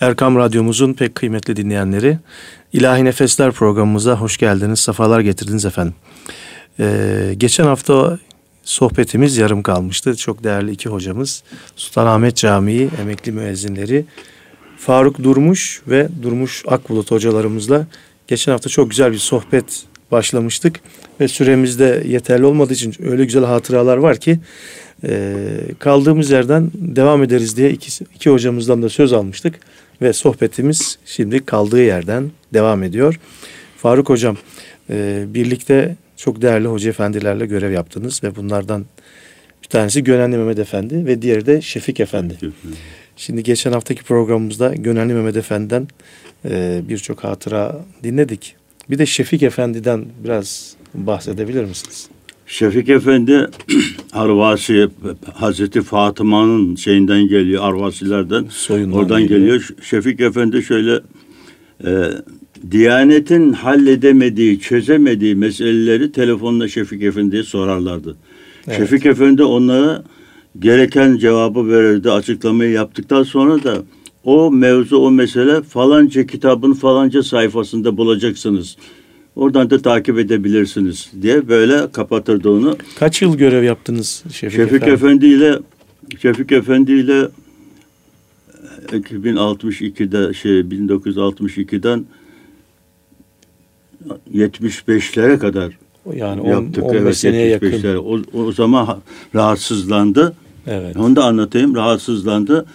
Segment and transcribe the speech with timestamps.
[0.00, 2.18] Erkam Radyomuzun pek kıymetli dinleyenleri,
[2.72, 5.94] İlahi Nefesler programımıza hoş geldiniz, sefalar getirdiniz efendim.
[6.78, 8.18] Ee, geçen hafta
[8.62, 10.16] sohbetimiz yarım kalmıştı.
[10.16, 11.42] Çok değerli iki hocamız,
[11.76, 14.04] Sultanahmet Camii emekli müezzinleri
[14.78, 17.86] Faruk Durmuş ve Durmuş Akbulut hocalarımızla
[18.28, 19.82] geçen hafta çok güzel bir sohbet
[20.12, 20.80] başlamıştık.
[21.20, 24.40] Ve süremizde yeterli olmadığı için öyle güzel hatıralar var ki
[25.04, 25.34] e,
[25.78, 29.54] kaldığımız yerden devam ederiz diye iki, iki hocamızdan da söz almıştık.
[30.02, 33.20] Ve sohbetimiz şimdi kaldığı yerden devam ediyor.
[33.76, 34.36] Faruk Hocam
[34.90, 38.86] e, birlikte çok değerli hoca efendilerle görev yaptınız ve bunlardan
[39.62, 42.38] bir tanesi Gönenli Mehmet Efendi ve diğeri de Şefik Efendi.
[43.16, 45.88] Şimdi geçen haftaki programımızda Gönenli Mehmet Efendi'den
[46.44, 48.56] e, birçok hatıra dinledik.
[48.90, 52.08] Bir de Şefik Efendi'den biraz bahsedebilir misiniz?
[52.50, 53.46] Şefik Efendi
[54.12, 54.88] Arvasi
[55.34, 58.46] Hazreti Fatıma'nın şeyinden geliyor Arvasilerden.
[58.50, 59.40] Soyundan oradan geliyor.
[59.40, 59.68] geliyor.
[59.82, 61.00] Şefik Efendi şöyle
[61.84, 61.90] e,
[62.70, 68.16] Diyanetin halledemediği, çözemediği meseleleri telefonla Şefik Efendi'ye sorarlardı.
[68.66, 68.78] Evet.
[68.78, 70.04] Şefik Efendi onlara
[70.58, 73.82] gereken cevabı verirdi, açıklamayı yaptıktan sonra da
[74.24, 78.76] o mevzu, o mesele falanca kitabın falanca sayfasında bulacaksınız.
[79.40, 82.76] Oradan da takip edebilirsiniz diye böyle kapatırdı onu.
[82.98, 84.92] Kaç yıl görev yaptınız Şefik, Şefik Efendi?
[84.92, 85.58] Efendi ile
[86.22, 87.28] Şefik Efendi ile
[88.88, 92.04] 2062'de şey 1962'den
[94.34, 95.78] 75'lere kadar
[96.14, 96.84] yani yaptık.
[96.84, 97.96] 15 evet, seneye yakın.
[97.96, 99.00] O, o zaman
[99.34, 100.34] rahatsızlandı.
[100.66, 100.96] Evet.
[100.96, 101.74] Onu da anlatayım.
[101.74, 102.66] Rahatsızlandı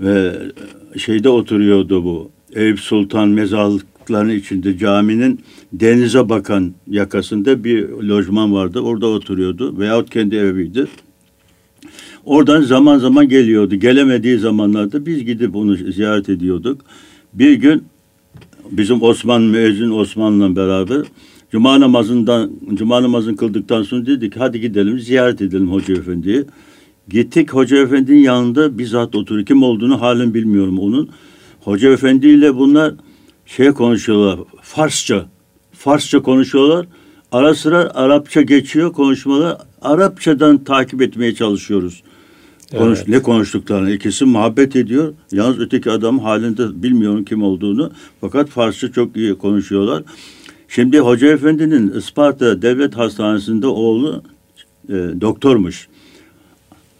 [0.00, 0.32] ve
[0.98, 2.30] şeyde oturuyordu bu.
[2.54, 3.28] Eyüp Sultan
[4.10, 5.40] mezarlıklarının içinde caminin
[5.72, 8.80] denize bakan yakasında bir lojman vardı.
[8.80, 10.86] Orada oturuyordu veyahut kendi eviydi.
[12.24, 13.74] Oradan zaman zaman geliyordu.
[13.74, 16.80] Gelemediği zamanlarda biz gidip onu ziyaret ediyorduk.
[17.34, 17.84] Bir gün
[18.70, 21.02] bizim Osman müezzin Osman'la beraber
[21.52, 26.44] Cuma namazından Cuma namazını kıldıktan sonra dedik hadi gidelim ziyaret edelim Hoca Efendi'yi.
[27.08, 29.46] Gittik Hoca Efendi'nin yanında bizzat oturuyor.
[29.46, 31.08] Kim olduğunu halen bilmiyorum onun.
[31.60, 32.94] Hoca Efendi ile bunlar
[33.46, 34.38] şey konuşuyorlar.
[34.62, 35.26] Farsça.
[35.72, 36.86] Farsça konuşuyorlar.
[37.32, 39.58] Ara sıra Arapça geçiyor konuşmalar.
[39.82, 42.02] Arapçadan takip etmeye çalışıyoruz.
[42.78, 43.08] Konuş, evet.
[43.08, 45.14] Ne konuştuklarını ikisi muhabbet ediyor.
[45.32, 47.90] Yalnız öteki adam halinde bilmiyorum kim olduğunu.
[48.20, 50.02] Fakat Farsça çok iyi konuşuyorlar.
[50.68, 54.22] Şimdi Hoca Efendi'nin Isparta Devlet Hastanesi'nde oğlu
[54.88, 55.88] e, doktormuş.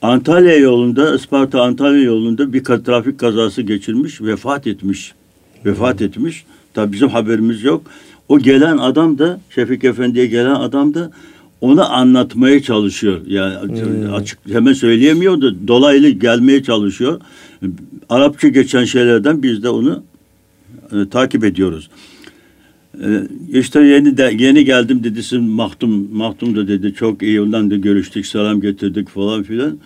[0.02, 5.14] Antalya yolunda, Isparta Antalya yolunda bir trafik kazası geçirmiş, vefat etmiş.
[5.66, 6.44] Vefat etmiş.
[6.74, 7.82] Tabi bizim haberimiz yok.
[8.28, 11.10] O gelen adam da, Şefik Efendi'ye gelen adam da
[11.60, 13.20] onu anlatmaya çalışıyor.
[13.26, 14.14] Yani hmm.
[14.14, 17.20] açık hemen söyleyemiyor da dolaylı gelmeye çalışıyor.
[18.08, 20.02] Arapça geçen şeylerden biz de onu
[20.92, 21.90] e, takip ediyoruz.
[23.04, 23.22] E,
[23.52, 28.26] işte yeni de yeni geldim dedi Mahtum Mahtum da dedi çok iyi ondan da görüştük
[28.26, 29.78] selam getirdik falan filan.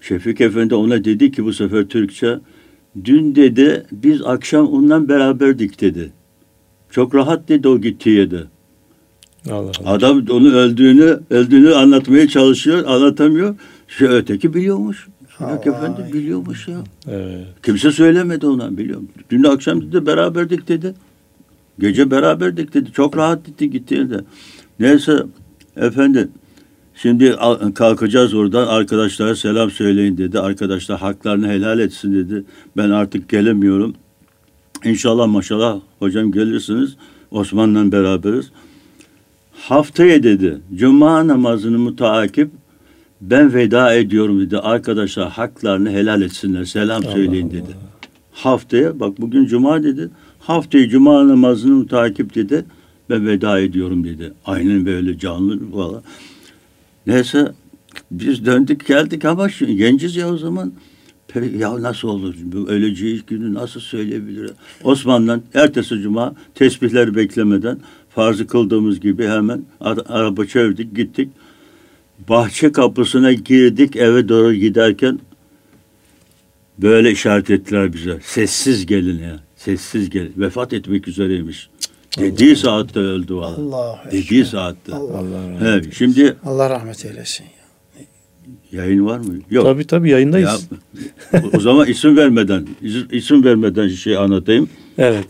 [0.00, 2.38] Şefik Efendi ona dedi ki bu sefer Türkçe
[3.04, 6.12] dün dedi biz akşam ondan beraberdik dedi.
[6.90, 8.44] Çok rahat dedi o gittiği yedi.
[9.50, 9.90] Allah Allah.
[9.90, 13.56] Adam onu öldüğünü öldüğünü anlatmaya çalışıyor, anlatamıyor.
[13.88, 15.08] Şu öteki biliyormuş.
[15.38, 16.78] Şefik Efendi biliyormuş ya.
[17.08, 17.46] Evet.
[17.62, 19.08] Kimse söylemedi ona biliyorum.
[19.30, 20.94] Dün akşam dedi beraberdik dedi.
[21.78, 22.92] Gece beraberdik dedi.
[22.92, 24.20] Çok rahat dedi gitti de.
[24.80, 25.22] Neyse
[25.76, 26.28] efendi
[26.96, 27.36] şimdi
[27.74, 30.40] kalkacağız oradan arkadaşlara selam söyleyin dedi.
[30.40, 32.44] Arkadaşlar haklarını helal etsin dedi.
[32.76, 33.94] Ben artık gelemiyorum.
[34.84, 36.96] İnşallah maşallah hocam gelirsiniz.
[37.30, 38.50] Osman'la beraberiz.
[39.52, 42.50] Haftaya dedi cuma namazını mutakip
[43.20, 44.58] ben veda ediyorum dedi.
[44.58, 46.64] Arkadaşlar haklarını helal etsinler.
[46.64, 47.62] Selam Allah söyleyin dedi.
[47.62, 47.96] Allah.
[48.32, 50.10] Haftaya bak bugün cuma dedi.
[50.40, 52.64] Haftaya cuma namazını takip dedi.
[53.10, 54.32] Ben veda ediyorum dedi.
[54.44, 56.02] Aynen böyle canlı valla.
[57.06, 57.52] Neyse
[58.10, 60.72] biz döndük geldik ama şu, genciz ya o zaman.
[61.58, 62.34] Ya nasıl olur?
[62.68, 64.50] Öleceği günü nasıl söyleyebilir?
[64.84, 67.78] Osman'dan ertesi cuma tesbihleri beklemeden
[68.10, 69.64] farzı kıldığımız gibi hemen
[70.08, 71.28] araba çevirdik gittik.
[72.28, 75.18] Bahçe kapısına girdik eve doğru giderken
[76.78, 78.20] böyle işaret ettiler bize.
[78.22, 79.40] Sessiz gelin ya.
[79.56, 80.32] Sessiz gelin.
[80.36, 81.68] Vefat etmek üzereymiş.
[82.18, 83.56] Dediği Allah saatte öldü valla.
[83.56, 84.94] Allah Dediği saatte.
[84.94, 87.46] Allah, Allah rahmet evet, Şimdi Allah rahmet eylesin.
[88.72, 89.34] Yayın var mı?
[89.50, 89.64] Yok.
[89.64, 90.68] Tabii tabii yayındayız.
[91.32, 92.66] Ya, o zaman isim vermeden,
[93.12, 94.68] isim vermeden şey anlatayım.
[94.98, 95.26] Evet.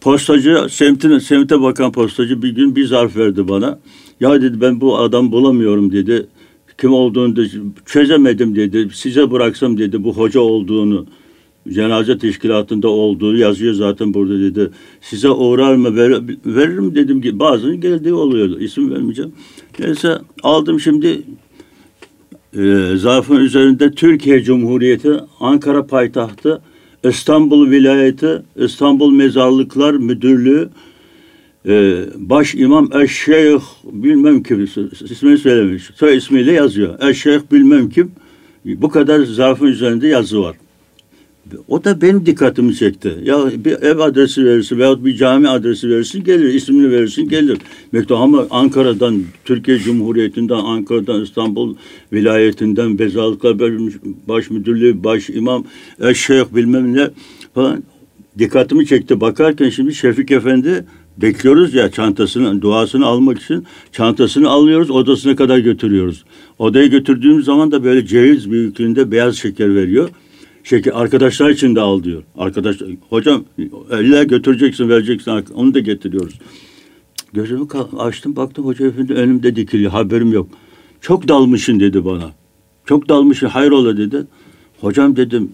[0.00, 3.78] Postacı, semtine, semte bakan postacı bir gün bir zarf verdi bana.
[4.20, 6.26] Ya dedi ben bu adam bulamıyorum dedi.
[6.80, 7.42] Kim olduğunu da
[7.86, 8.88] çözemedim dedi.
[8.94, 11.06] Size bıraksam dedi bu hoca olduğunu
[11.72, 14.70] cenaze teşkilatında olduğu yazıyor zaten burada dedi.
[15.00, 16.10] Size uğrar mı ver,
[16.46, 18.60] veririm dedim ki bazının geldiği oluyordu.
[18.60, 19.32] İsim vermeyeceğim.
[19.78, 21.22] Neyse aldım şimdi
[22.56, 26.60] e, zarfın üzerinde Türkiye Cumhuriyeti, Ankara payitahtı,
[27.04, 30.68] İstanbul vilayeti, İstanbul Mezarlıklar Müdürlüğü,
[31.66, 34.64] e, baş imam Eşşeyh bilmem kim
[35.10, 35.90] ismini söylemiş.
[35.94, 37.02] Soy ismiyle yazıyor.
[37.02, 38.12] Eşşeyh bilmem kim.
[38.64, 40.56] Bu kadar zarfın üzerinde yazı var.
[41.68, 43.18] O da benim dikkatimi çekti.
[43.24, 46.54] Ya bir ev adresi verirsin veyahut bir cami adresi verirsin gelir.
[46.54, 47.58] ismini verirsin gelir.
[47.92, 51.76] Mektup ama Ankara'dan, Türkiye Cumhuriyeti'nden, Ankara'dan, İstanbul
[52.12, 53.58] vilayetinden, Bezalıklar
[54.28, 55.64] Baş Müdürlüğü, Baş İmam,
[56.00, 57.10] Eşşeyh bilmem ne
[57.54, 57.82] falan
[58.38, 59.20] dikkatimi çekti.
[59.20, 60.84] Bakarken şimdi Şefik Efendi
[61.16, 66.24] bekliyoruz ya çantasını, duasını almak için çantasını alıyoruz, odasına kadar götürüyoruz.
[66.58, 70.08] Odaya götürdüğümüz zaman da böyle ceviz büyüklüğünde beyaz şeker veriyor
[70.68, 72.22] şeker arkadaşlar için de al diyor.
[72.36, 72.76] Arkadaş
[73.08, 73.44] hocam
[73.90, 76.38] elle götüreceksin vereceksin onu da getiriyoruz.
[77.32, 77.66] Gözümü
[77.98, 80.48] açtım baktım hoca efendi önümde dikiliyor haberim yok.
[81.00, 82.30] Çok dalmışın dedi bana.
[82.84, 84.26] Çok dalmışın hayrola dedi.
[84.80, 85.52] Hocam dedim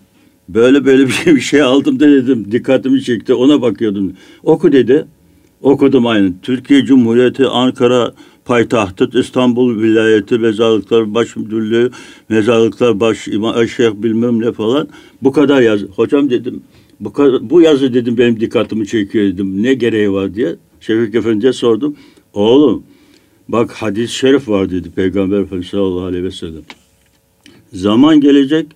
[0.48, 4.12] böyle böyle bir şey, bir şey aldım da dedim dikkatimi çekti ona bakıyordum.
[4.42, 5.06] Oku dedi.
[5.62, 6.32] Okudum aynı.
[6.42, 8.12] Türkiye Cumhuriyeti Ankara
[8.44, 11.90] payitahtı İstanbul vilayeti mezarlıklar baş müdürlüğü
[12.28, 14.88] mezarlıklar baş imam şeyh bilmem ne falan
[15.22, 15.80] bu kadar yaz.
[15.82, 16.62] Hocam dedim
[17.00, 17.12] bu,
[17.42, 19.62] bu yazı dedim benim dikkatimi çekiyor dedim.
[19.62, 21.96] Ne gereği var diye Şefik Efendi'ye sordum.
[22.32, 22.82] Oğlum
[23.48, 26.62] bak hadis şerif var dedi Peygamber Efendimiz sallallahu aleyhi ve sellem.
[27.72, 28.66] Zaman gelecek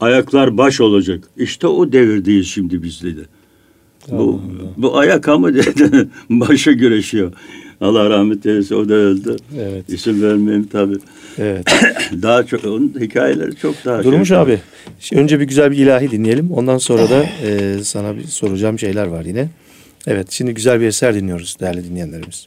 [0.00, 1.24] ayaklar baş olacak.
[1.36, 3.26] İşte o devirdeyiz şimdi biz dedi.
[4.10, 4.40] Bu,
[4.76, 7.32] bu ayak ama dedi başa güreşiyor.
[7.80, 9.36] Allah rahmet eylesin o da öldü.
[9.58, 9.88] Evet.
[9.88, 10.96] İsim vermeyeyim tabii.
[11.38, 11.66] Evet.
[12.22, 14.36] daha çok onun hikayeleri çok daha Durmuş şey.
[14.36, 14.60] abi.
[15.00, 16.52] Şimdi önce bir güzel bir ilahi dinleyelim.
[16.52, 19.48] Ondan sonra da e, sana bir soracağım şeyler var yine.
[20.06, 22.46] Evet şimdi güzel bir eser dinliyoruz değerli dinleyenlerimiz.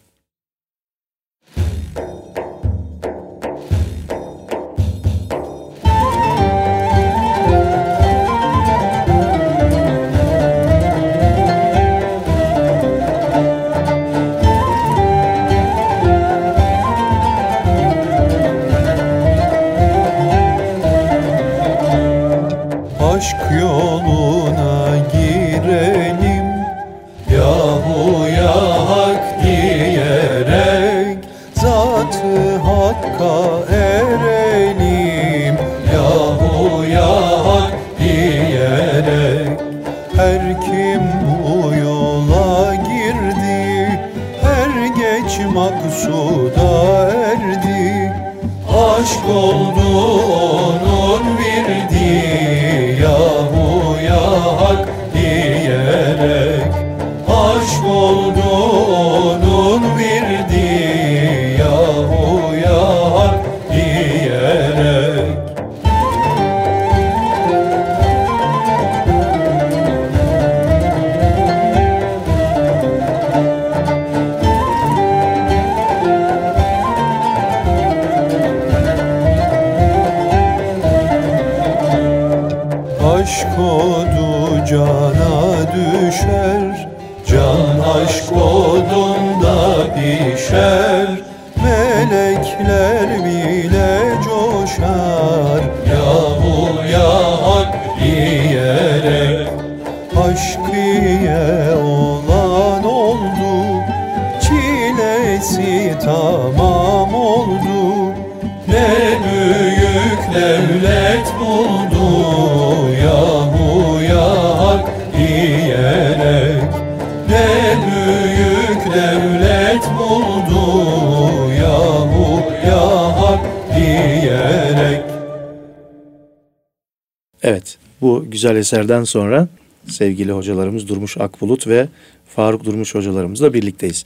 [127.44, 129.48] Evet, bu güzel eserden sonra
[129.88, 131.88] sevgili hocalarımız Durmuş Akbulut ve
[132.28, 134.06] Faruk Durmuş hocalarımızla birlikteyiz.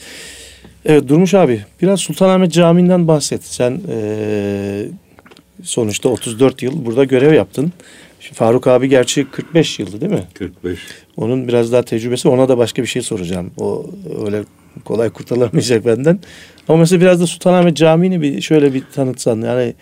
[0.86, 3.44] Evet Durmuş abi, biraz Sultanahmet Camii'nden bahset.
[3.44, 4.86] Sen e,
[5.64, 7.74] sonuçta 34 yıl burada görev yaptın.
[8.20, 10.24] Şimdi Faruk abi gerçi 45 yıldı değil mi?
[10.34, 10.80] 45.
[11.18, 12.28] Onun biraz daha tecrübesi.
[12.28, 13.52] Ona da başka bir şey soracağım.
[13.58, 13.86] O
[14.26, 14.44] öyle
[14.86, 16.20] kolay kurtulamayacak benden.
[16.68, 19.42] Ama mesela biraz da Sultanahmet Camii'ni bir şöyle bir tanıtsan.
[19.42, 19.74] Yani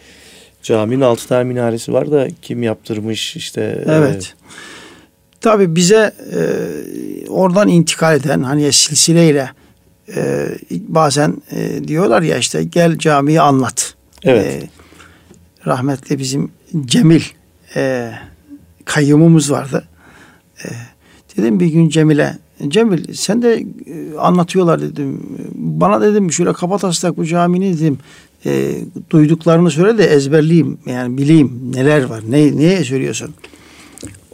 [0.63, 3.83] Caminin altı tane minaresi var da kim yaptırmış işte.
[3.87, 4.33] Evet.
[4.37, 4.41] E,
[5.41, 6.39] Tabi bize e,
[7.29, 9.49] oradan intikal eden hani silsileyle
[10.15, 13.93] e, bazen e, diyorlar ya işte gel camiyi anlat.
[14.23, 14.63] Evet.
[14.63, 14.69] E,
[15.65, 16.51] rahmetli bizim
[16.85, 17.21] Cemil
[17.75, 18.11] e,
[18.85, 19.83] kayyumumuz vardı.
[20.65, 20.67] E,
[21.37, 22.37] dedim bir gün Cemil'e
[22.67, 25.19] Cemil sen de e, anlatıyorlar dedim.
[25.55, 27.99] Bana dedim şöyle kapatastak bu camini dedim.
[28.45, 30.79] E, duyduklarını söyle de ezberleyeyim.
[30.85, 32.21] Yani bileyim neler var.
[32.29, 33.33] Ne, neye söylüyorsun?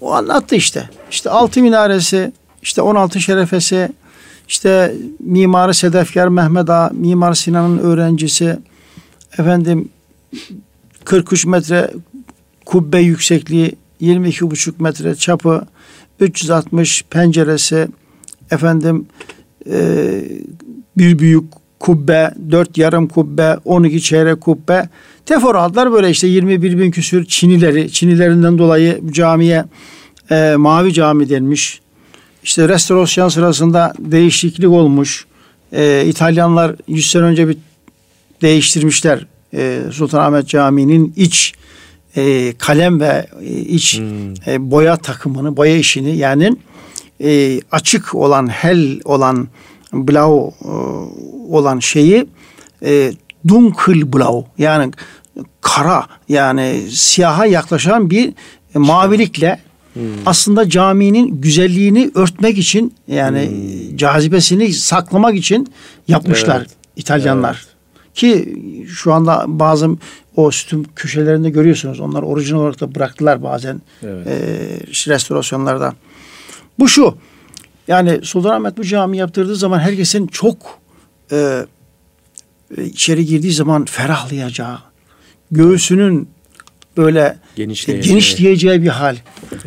[0.02, 0.90] O anlattı işte.
[1.12, 2.32] İşte altı minaresi,
[2.62, 3.90] işte 16 şerefesi,
[4.48, 8.58] işte mimarı Sedefkar Mehmet Ağa, Mimar Sinan'ın öğrencisi,
[9.38, 9.90] efendim
[11.08, 11.92] 43 metre
[12.66, 15.68] kubbe yüksekliği, 22,5 metre çapı,
[16.20, 17.88] 360 penceresi,
[18.52, 19.06] efendim
[19.72, 19.80] e,
[20.98, 21.44] bir büyük
[21.80, 24.90] kubbe, dört yarım kubbe, 12 çeyrek kubbe.
[25.26, 29.66] Teferruatlar böyle işte 21 bin küsür Çinileri, Çinilerinden dolayı camiye
[30.32, 31.82] e, mavi cami denmiş.
[32.44, 35.26] İşte restorasyon sırasında değişiklik olmuş.
[35.72, 37.58] E, İtalyanlar 100 sene önce bir
[38.42, 41.54] değiştirmişler e, Sultanahmet Camii'nin iç
[42.18, 44.34] e, kalem ve e, iç hmm.
[44.48, 46.58] e, boya takımını, boya işini yani
[47.24, 49.48] e, açık olan, hel olan
[49.94, 50.72] blau e,
[51.54, 52.28] olan şeyi
[52.86, 53.14] e,
[53.48, 54.92] dunkel blau yani
[55.62, 58.30] kara yani siyaha yaklaşan bir
[58.76, 59.60] e, mavilikle
[59.94, 60.04] hmm.
[60.26, 63.98] aslında caminin güzelliğini örtmek için yani hmm.
[63.98, 65.74] cazibesini saklamak için
[66.08, 66.70] yapmışlar evet.
[66.96, 67.67] İtalyanlar.
[68.18, 68.58] Ki
[68.90, 69.90] şu anda bazı
[70.36, 72.00] o sütun köşelerinde görüyorsunuz.
[72.00, 74.28] Onlar orijinal olarak da bıraktılar bazen evet.
[74.28, 74.38] e,
[75.12, 75.94] restorasyonlarda.
[76.80, 77.18] Bu şu.
[77.88, 80.58] Yani Sultanahmet bu cami yaptırdığı zaman herkesin çok
[81.32, 81.66] e,
[82.78, 84.78] içeri girdiği zaman ferahlayacağı,
[85.52, 86.30] göğsünün
[86.98, 89.16] böyle genişleyeceği, genişleyeceği bir hal.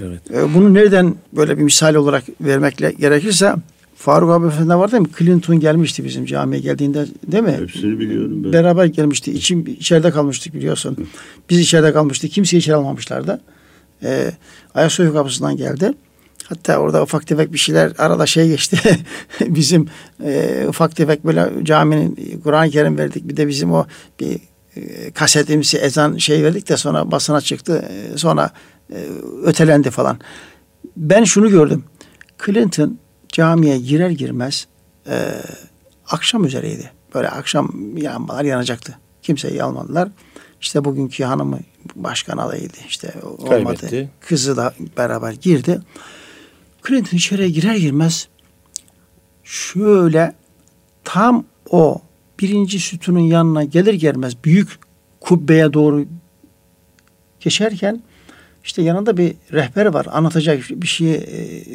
[0.05, 0.31] Evet.
[0.31, 3.55] E, bunu nereden böyle bir misal olarak vermekle gerekirse
[4.01, 5.09] Faruk abi Efendi var değil mi?
[5.19, 7.53] Clinton gelmişti bizim camiye geldiğinde değil mi?
[7.53, 8.53] Hepsini biliyorum ben.
[8.53, 9.33] Beraber gelmişti.
[9.33, 11.09] İçim, içeride kalmıştık biliyorsun.
[11.51, 12.31] Biz içeride kalmıştık.
[12.33, 13.41] Kimseyi içeri almamışlardı.
[14.03, 14.33] Ee,
[14.75, 15.93] Ayasofya kapısından geldi.
[16.45, 18.79] Hatta orada ufak tefek bir şeyler arada şey geçti.
[19.47, 19.89] bizim
[20.25, 23.29] e, ufak tefek böyle caminin Kur'an-ı Kerim verdik.
[23.29, 23.87] Bir de bizim o
[24.21, 24.39] bir
[24.77, 27.89] e, kasetimizi ezan şey verdik de sonra basına çıktı.
[27.91, 28.51] E, sonra
[28.93, 28.99] e,
[29.45, 30.19] ötelendi falan.
[30.97, 31.85] Ben şunu gördüm.
[32.47, 32.99] Clinton
[33.41, 34.67] camiye girer girmez
[35.07, 35.33] e,
[36.07, 36.91] akşam üzereydi.
[37.15, 38.99] Böyle akşam yanmalar yanacaktı.
[39.23, 40.09] Kimseyi almadılar.
[40.61, 41.59] İşte bugünkü hanımı
[41.97, 42.77] başkan adayıydı.
[42.89, 43.49] İşte olmadı.
[43.49, 44.11] Kaybetti.
[44.21, 45.81] Kızı da beraber girdi.
[46.89, 48.29] Clinton içeriye girer girmez
[49.45, 50.35] şöyle
[51.05, 52.01] tam o
[52.41, 54.79] birinci sütunun yanına gelir gelmez büyük
[55.21, 56.05] kubbeye doğru
[57.41, 58.03] geçerken
[58.65, 60.07] işte yanında bir rehber var.
[60.11, 61.25] Anlatacak bir şey e,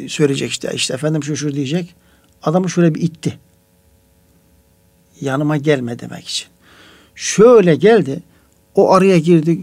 [0.09, 0.71] söyleyecek işte.
[0.73, 1.95] İşte efendim şu şu diyecek.
[2.43, 3.37] Adamı şöyle bir itti.
[5.21, 6.47] Yanıma gelme demek için.
[7.15, 8.19] Şöyle geldi.
[8.75, 9.59] O araya girdi.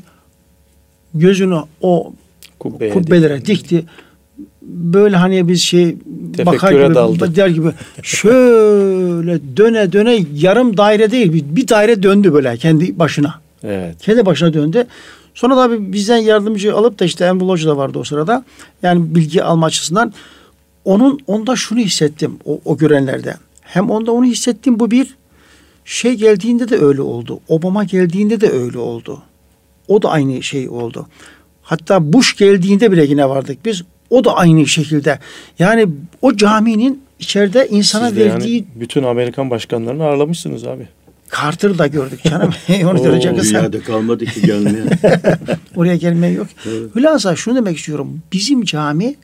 [1.14, 2.12] Gözünü o
[2.58, 3.52] Kubbeye kubbelere dikti.
[3.52, 3.84] dikti.
[4.62, 7.36] Böyle hani biz şey Tefekküre bakar gibi daldı.
[7.36, 7.68] der gibi
[8.02, 13.40] şöyle döne döne yarım daire değil bir, bir daire döndü böyle kendi başına.
[13.64, 13.96] Evet.
[14.02, 14.86] Kendi başına döndü.
[15.34, 18.44] Sonra da abi bizden yardımcı alıp da işte Emrullah Hoca da vardı o sırada.
[18.82, 20.12] Yani bilgi alma açısından.
[20.84, 23.36] Onun onda şunu hissettim o, o görenlerde.
[23.62, 25.16] Hem onda onu hissettim bu bir.
[25.84, 27.40] Şey geldiğinde de öyle oldu.
[27.48, 29.22] Obama geldiğinde de öyle oldu.
[29.88, 31.06] O da aynı şey oldu.
[31.62, 33.82] Hatta Bush geldiğinde bile yine vardık biz.
[34.10, 35.18] O da aynı şekilde.
[35.58, 35.88] Yani
[36.22, 38.54] o caminin içeride insana Siz de verdiği...
[38.54, 40.88] Yani bütün Amerikan başkanlarını ağırlamışsınız abi.
[41.36, 42.54] Carter'ı da gördük canım.
[42.84, 44.84] Onu Oo, görecek Dünyada kalmadı ki gelmeye.
[45.76, 46.46] Oraya gelmeye yok.
[46.66, 46.96] Evet.
[46.96, 48.22] Hülasa şunu demek istiyorum.
[48.32, 49.14] Bizim cami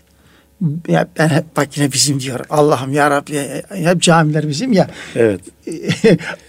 [0.88, 2.40] ya ben hep bak yine bizim diyor.
[2.50, 4.90] Allah'ım ya Rabbi hep camiler bizim ya.
[5.16, 5.40] Evet.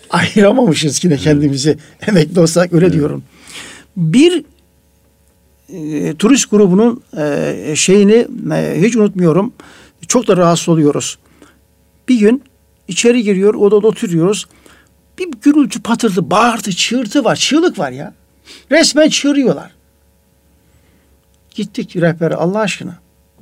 [0.10, 1.78] ayıramamışız yine kendimizi.
[2.08, 2.96] Emekli olsak öyle evet.
[2.96, 3.24] diyorum.
[3.98, 4.44] Bir
[5.70, 9.54] e, turist grubunun e, şeyini e, hiç unutmuyorum.
[10.08, 11.18] Çok da rahatsız oluyoruz.
[12.10, 12.44] Bir gün
[12.88, 14.48] içeri giriyor, odada oturuyoruz
[15.20, 18.14] bir gürültü patırdı, bağırtı, çığırtı var, çığlık var ya.
[18.72, 19.72] Resmen çığırıyorlar.
[21.56, 23.00] Gittik rehbere Allah aşkına.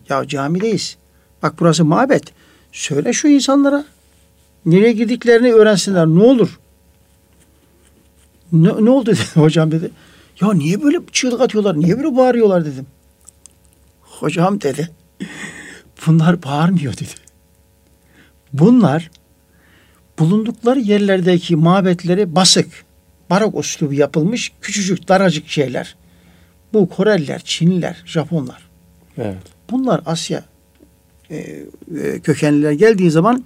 [0.10, 0.98] Ya camideyiz.
[1.44, 2.24] Bak burası mabet.
[2.72, 3.86] Söyle şu insanlara.
[4.66, 6.08] Nereye gidiklerini öğrensinler.
[6.08, 6.60] Ne olur.
[8.52, 9.92] Ne, ne oldu dedi hocam dedi.
[10.42, 11.80] Ya niye böyle çığlık atıyorlar?
[11.80, 12.88] Niye böyle bağırıyorlar dedim.
[14.02, 14.90] Hocam dedi.
[16.08, 17.14] Bunlar bağırmıyor dedi.
[18.54, 19.12] Bunlar
[20.20, 22.86] bulundukları yerlerdeki mabetleri basık,
[23.30, 25.96] barok üslubu yapılmış küçücük daracık şeyler.
[26.74, 28.68] Bu Koreliler, Çinliler, Japonlar.
[29.18, 29.38] Evet.
[29.72, 30.44] Bunlar Asya
[31.30, 33.46] e, e, kökenliler geldiği zaman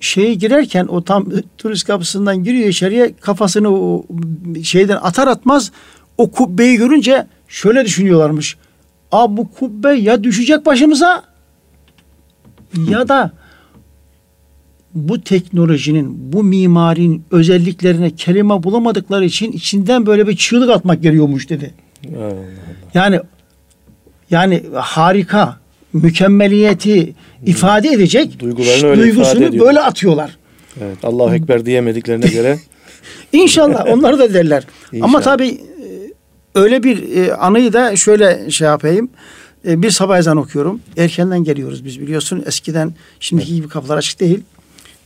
[0.00, 1.28] şeye girerken o tam
[1.58, 4.06] turist kapısından giriyor içeriye kafasını o
[4.62, 5.72] şeyden atar atmaz
[6.18, 8.56] o kubbeyi görünce şöyle düşünüyorlarmış.
[9.12, 11.24] A bu kubbe ya düşecek başımıza
[12.88, 13.32] ya da
[14.96, 21.74] bu teknolojinin, bu mimarinin özelliklerine kelime bulamadıkları için içinden böyle bir çığlık atmak geliyormuş dedi.
[22.16, 22.34] Allah Allah.
[22.94, 23.20] Yani
[24.30, 25.56] yani harika,
[25.92, 27.14] mükemmeliyeti
[27.46, 30.36] ifade edecek Duygularını öyle duygusunu ifade böyle atıyorlar.
[30.80, 32.58] Evet, Allahu Ekber diyemediklerine göre.
[33.32, 34.64] İnşallah onları da derler.
[34.92, 35.08] İnşallah.
[35.08, 35.58] Ama tabii e,
[36.54, 39.08] öyle bir e, anıyı da şöyle şey yapayım.
[39.68, 40.80] E, bir sabah ezan okuyorum.
[40.96, 42.42] Erkenden geliyoruz biz biliyorsun.
[42.46, 44.40] Eskiden şimdiki gibi kapılar açık değil.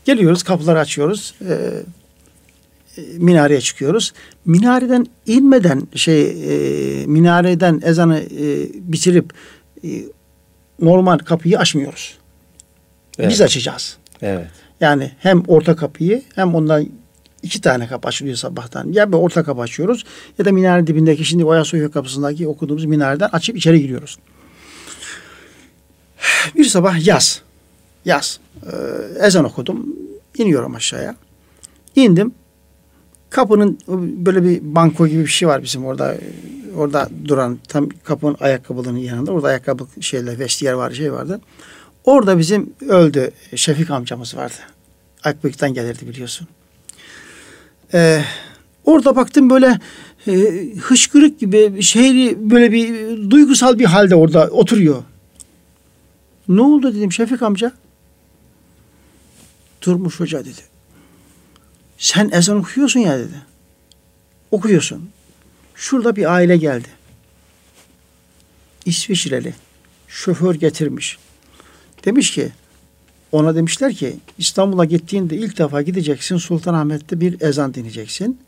[0.05, 1.35] Geliyoruz kapıları açıyoruz.
[3.17, 4.13] minareye çıkıyoruz.
[4.45, 6.35] Minareden inmeden şey
[7.07, 8.23] minareden ezanı
[8.75, 9.33] bitirip
[10.81, 12.19] normal kapıyı açmıyoruz.
[13.19, 13.31] Evet.
[13.31, 13.97] Biz açacağız.
[14.23, 14.47] Evet.
[14.81, 16.89] Yani hem orta kapıyı hem ondan
[17.43, 18.93] iki tane kapı açılıyor sabahtan.
[18.93, 20.05] Ya bir orta kapı açıyoruz
[20.39, 24.19] ya da minare dibindeki şimdi Oya Soyka kapısındaki okuduğumuz minareden açıp içeri giriyoruz.
[26.57, 27.43] Bir sabah yaz.
[28.05, 28.41] Yaz.
[28.67, 29.87] Ee, ezan okudum.
[30.39, 31.17] İniyorum aşağıya.
[31.97, 32.33] İndim.
[33.31, 33.79] Kapının
[34.27, 36.17] böyle bir banko gibi bir şey var bizim orada.
[36.77, 39.33] Orada duran tam kapının ayakkabılığının yanında.
[39.33, 41.41] Orada ayakkabı şeyler, vestiyer var, şey vardı.
[42.05, 44.55] Orada bizim öldü Şefik amcamız vardı.
[45.25, 46.49] Akbük'ten gelirdi biliyorsun.
[47.95, 48.23] Ee,
[48.85, 49.79] orada baktım böyle
[50.27, 50.33] e,
[50.81, 52.91] hışkırık gibi şehri böyle bir
[53.31, 55.03] duygusal bir halde orada oturuyor.
[56.49, 57.73] Ne oldu dedim Şefik amca.
[59.83, 60.61] Durmuş hoca dedi.
[61.99, 63.43] Sen ezan okuyorsun ya dedi.
[64.51, 65.11] Okuyorsun.
[65.75, 66.89] Şurada bir aile geldi.
[68.85, 69.55] İsviçreli.
[70.09, 71.19] Şoför getirmiş.
[72.05, 72.53] Demiş ki
[73.33, 78.41] ona demişler ki İstanbul'a gittiğinde ilk defa gideceksin Sultanahmet'te bir ezan dinleyeceksin.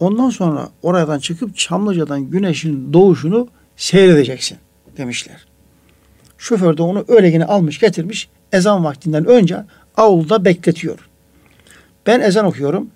[0.00, 4.58] Ondan sonra oradan çıkıp Çamlıca'dan güneşin doğuşunu seyredeceksin
[4.96, 5.46] demişler.
[6.38, 9.64] Şoför de onu öyle yine almış getirmiş ezan vaktinden önce
[9.98, 10.98] avluda bekletiyor.
[12.06, 12.90] Ben ezan okuyorum.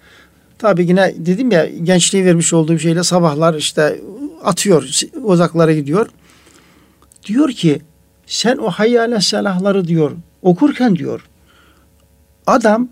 [0.58, 4.00] Tabii yine dedim ya gençliği vermiş olduğum şeyle sabahlar işte
[4.44, 6.08] atıyor uzaklara gidiyor.
[7.26, 7.82] Diyor ki
[8.26, 10.12] sen o hayyale selahları diyor
[10.42, 11.28] okurken diyor
[12.46, 12.88] adam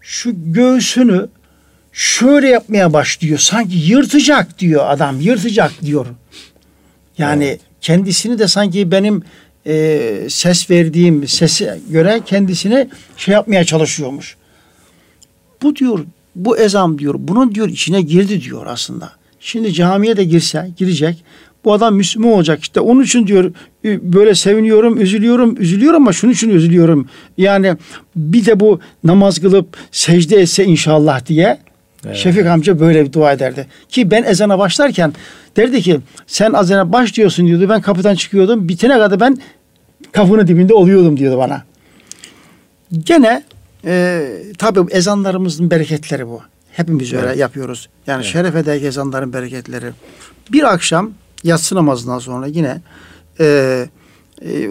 [0.00, 1.28] şu göğsünü
[1.92, 3.38] şöyle yapmaya başlıyor.
[3.38, 6.06] Sanki yırtacak diyor adam yırtacak diyor.
[7.18, 7.60] Yani evet.
[7.80, 9.22] kendisini de sanki benim
[9.66, 14.36] e, ses verdiğim sese göre kendisini şey yapmaya çalışıyormuş.
[15.62, 19.12] Bu diyor bu ezam diyor bunun diyor içine girdi diyor aslında.
[19.40, 21.24] Şimdi camiye de girse girecek
[21.64, 22.80] bu adam Müslüman olacak işte.
[22.80, 23.52] Onun için diyor
[23.84, 27.08] böyle seviniyorum, üzülüyorum, üzülüyorum ama şunun için üzülüyorum.
[27.38, 27.76] Yani
[28.16, 31.58] bir de bu namaz kılıp secde etse inşallah diye
[32.06, 32.16] evet.
[32.16, 33.66] Şefik amca böyle bir dua ederdi.
[33.88, 35.12] Ki ben ezana başlarken
[35.56, 37.68] derdi ki sen ezana baş diyorsun diyordu.
[37.68, 38.68] Ben kapıdan çıkıyordum.
[38.68, 39.38] Bitene kadar ben
[40.12, 41.64] kapının dibinde oluyordum diyordu bana.
[42.92, 43.44] Gene
[43.84, 44.22] e,
[44.58, 46.40] tabii ezanlarımızın bereketleri bu.
[46.72, 47.38] Hepimiz öyle evet.
[47.38, 47.88] yapıyoruz.
[48.06, 48.32] Yani evet.
[48.32, 49.90] şeref eder ezanların bereketleri.
[50.52, 51.10] Bir akşam
[51.44, 52.80] yatsı namazından sonra yine
[53.40, 53.86] e,
[54.42, 54.68] e,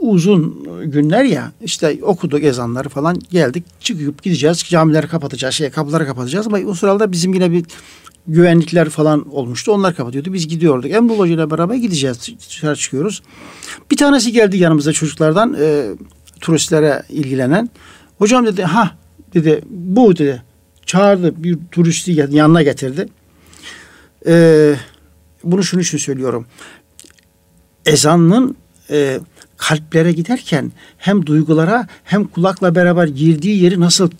[0.00, 6.46] uzun günler ya işte okuduk ezanları falan geldik çıkıp gideceğiz camileri kapatacağız şey kapıları kapatacağız
[6.46, 7.64] ama o sırada bizim yine bir
[8.26, 9.72] güvenlikler falan olmuştu.
[9.72, 10.32] Onlar kapatıyordu.
[10.32, 10.90] Biz gidiyorduk.
[10.90, 12.28] Emrullah ile beraber gideceğiz.
[12.48, 13.22] Dışarı çıkıyoruz.
[13.90, 15.90] Bir tanesi geldi yanımıza çocuklardan e,
[16.40, 17.70] turistlere ilgilenen.
[18.18, 18.96] Hocam dedi ha
[19.34, 20.42] dedi bu dedi
[20.86, 23.08] çağırdı bir turisti yanına getirdi.
[24.26, 24.76] Eee
[25.44, 26.46] bunu şunun için söylüyorum.
[27.86, 28.56] Ezanın
[28.90, 29.20] e,
[29.56, 34.10] kalplere giderken hem duygulara hem kulakla beraber girdiği yeri nasıl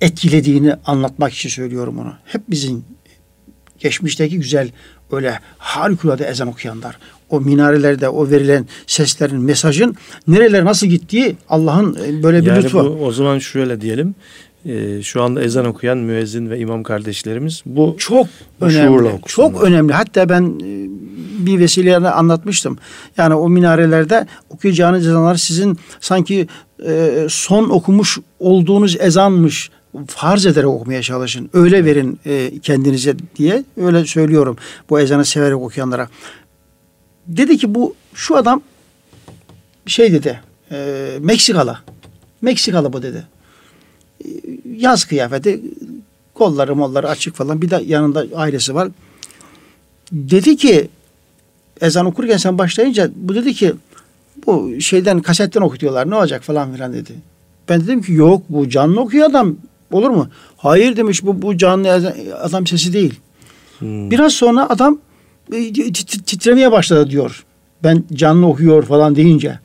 [0.00, 2.14] etkilediğini anlatmak için söylüyorum onu.
[2.24, 2.84] Hep bizim
[3.78, 4.70] geçmişteki güzel
[5.12, 6.98] öyle harikulade ezan okuyanlar.
[7.30, 9.96] O minarelerde o verilen seslerin, mesajın
[10.28, 12.78] nerelere nasıl gittiği Allah'ın e, böyle bir yani lütfu.
[12.78, 14.14] Bu, o zaman şöyle diyelim
[14.64, 18.26] e, şu anda ezan okuyan müezzin ve imam kardeşlerimiz bu çok
[18.60, 19.20] bu önemli.
[19.26, 19.92] Çok önemli.
[19.92, 20.88] Hatta ben e,
[21.46, 22.78] bir vesileyle anlatmıştım.
[23.16, 26.46] Yani o minarelerde okuyacağınız ezanlar sizin sanki
[26.86, 29.70] e, son okumuş olduğunuz ezanmış
[30.06, 31.50] farz ederek okumaya çalışın.
[31.52, 34.56] Öyle verin e, kendinize diye öyle söylüyorum
[34.90, 36.08] bu ezanı severek okuyanlara.
[37.26, 38.62] Dedi ki bu şu adam
[39.86, 41.78] şey dedi e, Meksikalı.
[42.42, 43.26] Meksikalı bu dedi
[44.76, 45.60] yaz kıyafeti
[46.34, 48.88] kolları molları açık falan bir de yanında ailesi var.
[50.12, 50.88] Dedi ki
[51.80, 53.74] ezan okurken sen başlayınca bu dedi ki
[54.46, 57.12] bu şeyden kasetten okutuyorlar ne olacak falan filan dedi.
[57.68, 59.56] Ben dedim ki yok bu canlı okuyor adam
[59.90, 60.28] olur mu?
[60.56, 63.14] Hayır demiş bu bu canlı adam sesi değil.
[63.78, 64.10] Hmm.
[64.10, 64.98] Biraz sonra adam
[65.52, 67.44] e, titremeye başladı diyor.
[67.84, 69.58] ben canlı okuyor falan deyince e,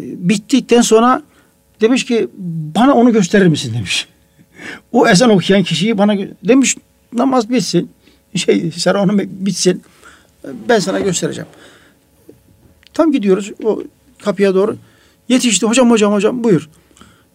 [0.00, 1.22] bittikten sonra
[1.80, 2.28] demiş ki
[2.74, 4.08] bana onu gösterir misin demiş.
[4.92, 6.76] O ezan okuyan kişiyi bana demiş
[7.12, 7.90] namaz bitsin.
[8.34, 9.82] Şey onu bitsin.
[10.68, 11.48] Ben sana göstereceğim.
[12.94, 13.82] Tam gidiyoruz o
[14.24, 14.76] kapıya doğru.
[15.28, 16.68] Yetişti hocam hocam hocam buyur.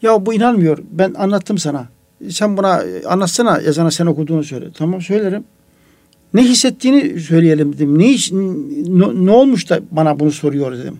[0.03, 0.77] Ya bu inanmıyor.
[0.91, 1.87] Ben anlattım sana.
[2.29, 4.71] Sen buna anlatsana ezana sen okuduğunu söyle.
[4.73, 5.43] Tamam söylerim.
[6.33, 7.99] Ne hissettiğini söyleyelim dedim.
[7.99, 10.99] Ne, iş, ne, ne olmuş da bana bunu soruyor dedim.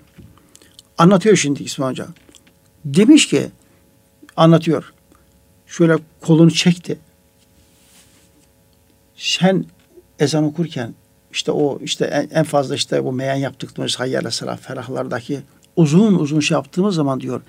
[0.97, 2.07] Anlatıyor şimdi İsmail Hoca.
[2.85, 3.47] Demiş ki
[4.35, 4.93] anlatıyor.
[5.67, 6.97] Şöyle kolunu çekti.
[9.15, 9.65] Sen
[10.19, 10.93] ezan okurken
[11.31, 15.39] işte o işte en, en fazla işte bu meyan yaptıklarımız hayyâle selah ferahlardaki
[15.75, 17.41] uzun uzun şey yaptığımız zaman diyor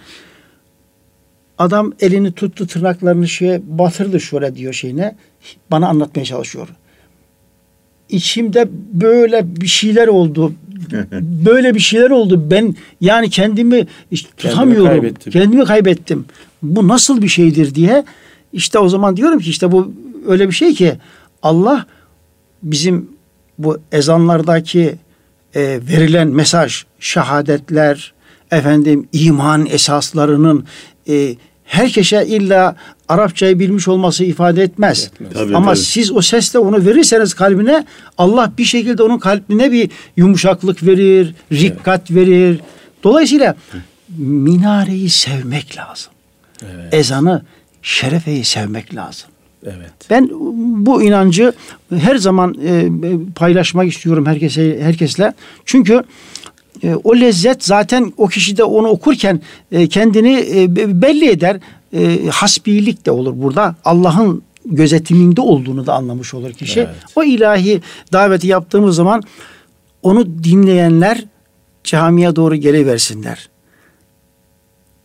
[1.58, 5.16] adam elini tuttu tırnaklarını şeye batırdı şöyle diyor şeyine
[5.70, 6.68] bana anlatmaya çalışıyor.
[8.08, 10.52] İçimde böyle bir şeyler oldu.
[11.46, 12.50] böyle bir şeyler oldu.
[12.50, 13.86] Ben yani kendimi
[14.36, 14.84] tutamıyorum.
[14.84, 15.32] Kendimi kaybettim.
[15.32, 16.24] kendimi kaybettim.
[16.62, 18.04] Bu nasıl bir şeydir diye
[18.52, 19.92] işte o zaman diyorum ki işte bu
[20.28, 20.92] öyle bir şey ki
[21.42, 21.86] Allah
[22.62, 23.08] bizim
[23.58, 24.94] bu ezanlardaki
[25.54, 28.14] e, verilen mesaj, şehadetler,
[28.50, 30.64] efendim iman esaslarının
[31.08, 32.76] e, herkese illa
[33.08, 35.04] Arapçayı bilmiş olması ifade etmez.
[35.04, 35.32] etmez.
[35.32, 35.84] Tabii, Ama tabii.
[35.84, 37.84] siz o sesle onu verirseniz kalbine
[38.18, 42.20] Allah bir şekilde onun kalbine bir yumuşaklık verir, rikkat evet.
[42.20, 42.60] verir.
[43.04, 43.54] Dolayısıyla
[44.18, 46.12] minareyi sevmek lazım.
[46.62, 46.94] Evet.
[46.94, 47.42] Ezanı,
[47.82, 49.28] şerefeyi sevmek lazım.
[49.66, 49.92] Evet.
[50.10, 50.28] Ben
[50.86, 51.52] bu inancı
[51.96, 52.88] her zaman e,
[53.34, 55.34] paylaşmak istiyorum herkese herkesle.
[55.64, 56.02] Çünkü
[56.82, 59.40] e, o lezzet zaten o kişi de onu okurken
[59.72, 61.60] e, kendini e, belli eder.
[61.92, 63.76] E, hasbilik de olur burada.
[63.84, 66.80] Allah'ın gözetiminde olduğunu da anlamış olur kişi.
[66.80, 66.94] Evet.
[67.16, 67.80] O ilahi
[68.12, 69.22] daveti yaptığımız zaman
[70.02, 71.24] onu dinleyenler
[71.84, 73.48] camiye doğru geliversinler.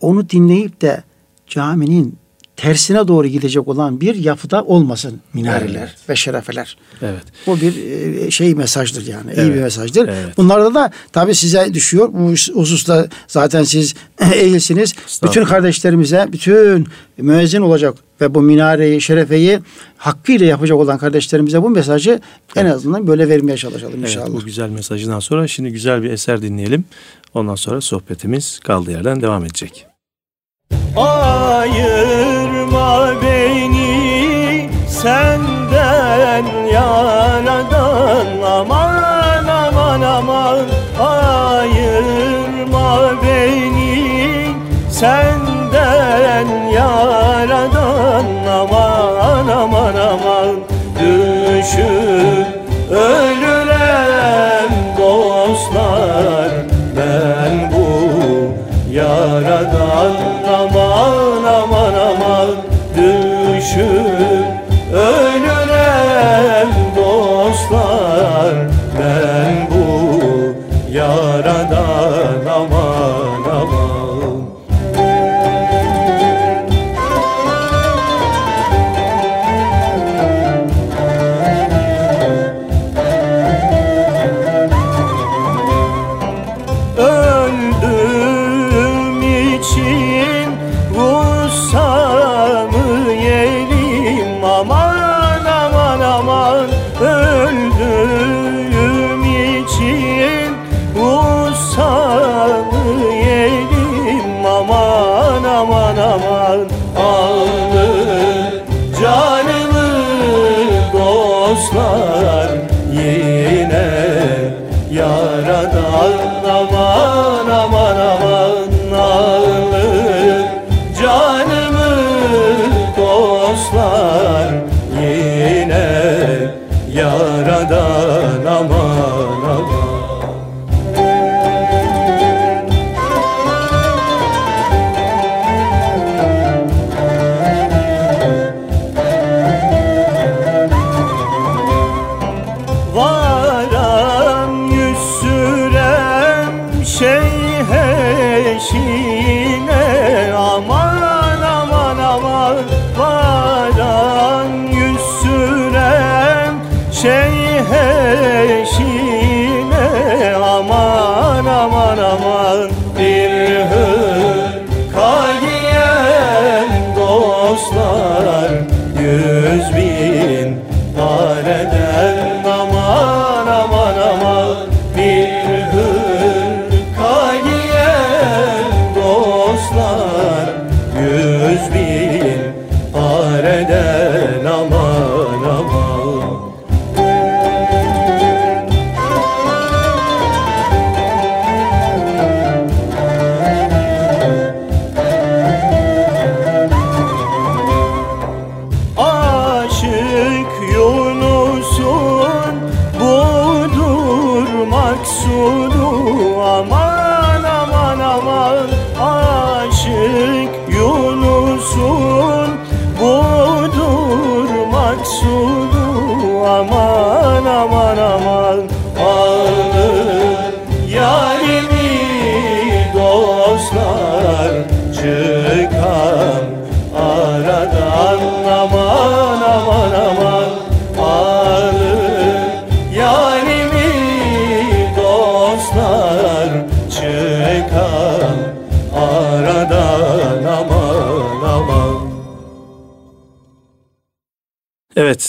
[0.00, 1.02] Onu dinleyip de
[1.46, 2.18] caminin
[2.60, 6.08] tersine doğru gidecek olan bir yapıda olmasın minareler evet.
[6.08, 6.76] ve şerefeler.
[7.02, 7.22] Evet.
[7.46, 9.30] O bir e, şey mesajdır yani.
[9.34, 9.38] Evet.
[9.38, 10.08] iyi bir mesajdır.
[10.08, 10.36] Evet.
[10.36, 12.08] Bunlarda da tabii size düşüyor.
[12.12, 12.28] Bu
[12.60, 13.94] hususta zaten siz
[14.34, 14.94] eğilsiniz.
[15.22, 16.86] Bütün kardeşlerimize, bütün
[17.18, 19.60] müezzin olacak ve bu minareyi, şerefeyi
[19.96, 22.20] hakkıyla yapacak olan kardeşlerimize bu mesajı evet.
[22.56, 24.26] en azından böyle vermeye çalışalım inşallah.
[24.26, 26.84] Evet, bu güzel mesajından sonra şimdi güzel bir eser dinleyelim.
[27.34, 29.86] Ondan sonra sohbetimiz kaldığı yerden devam edecek.
[32.80, 40.66] Ayırma beni senden yaradan aman aman aman.
[41.00, 42.88] Ayırma
[43.22, 44.56] beni
[44.90, 47.19] senden yaradan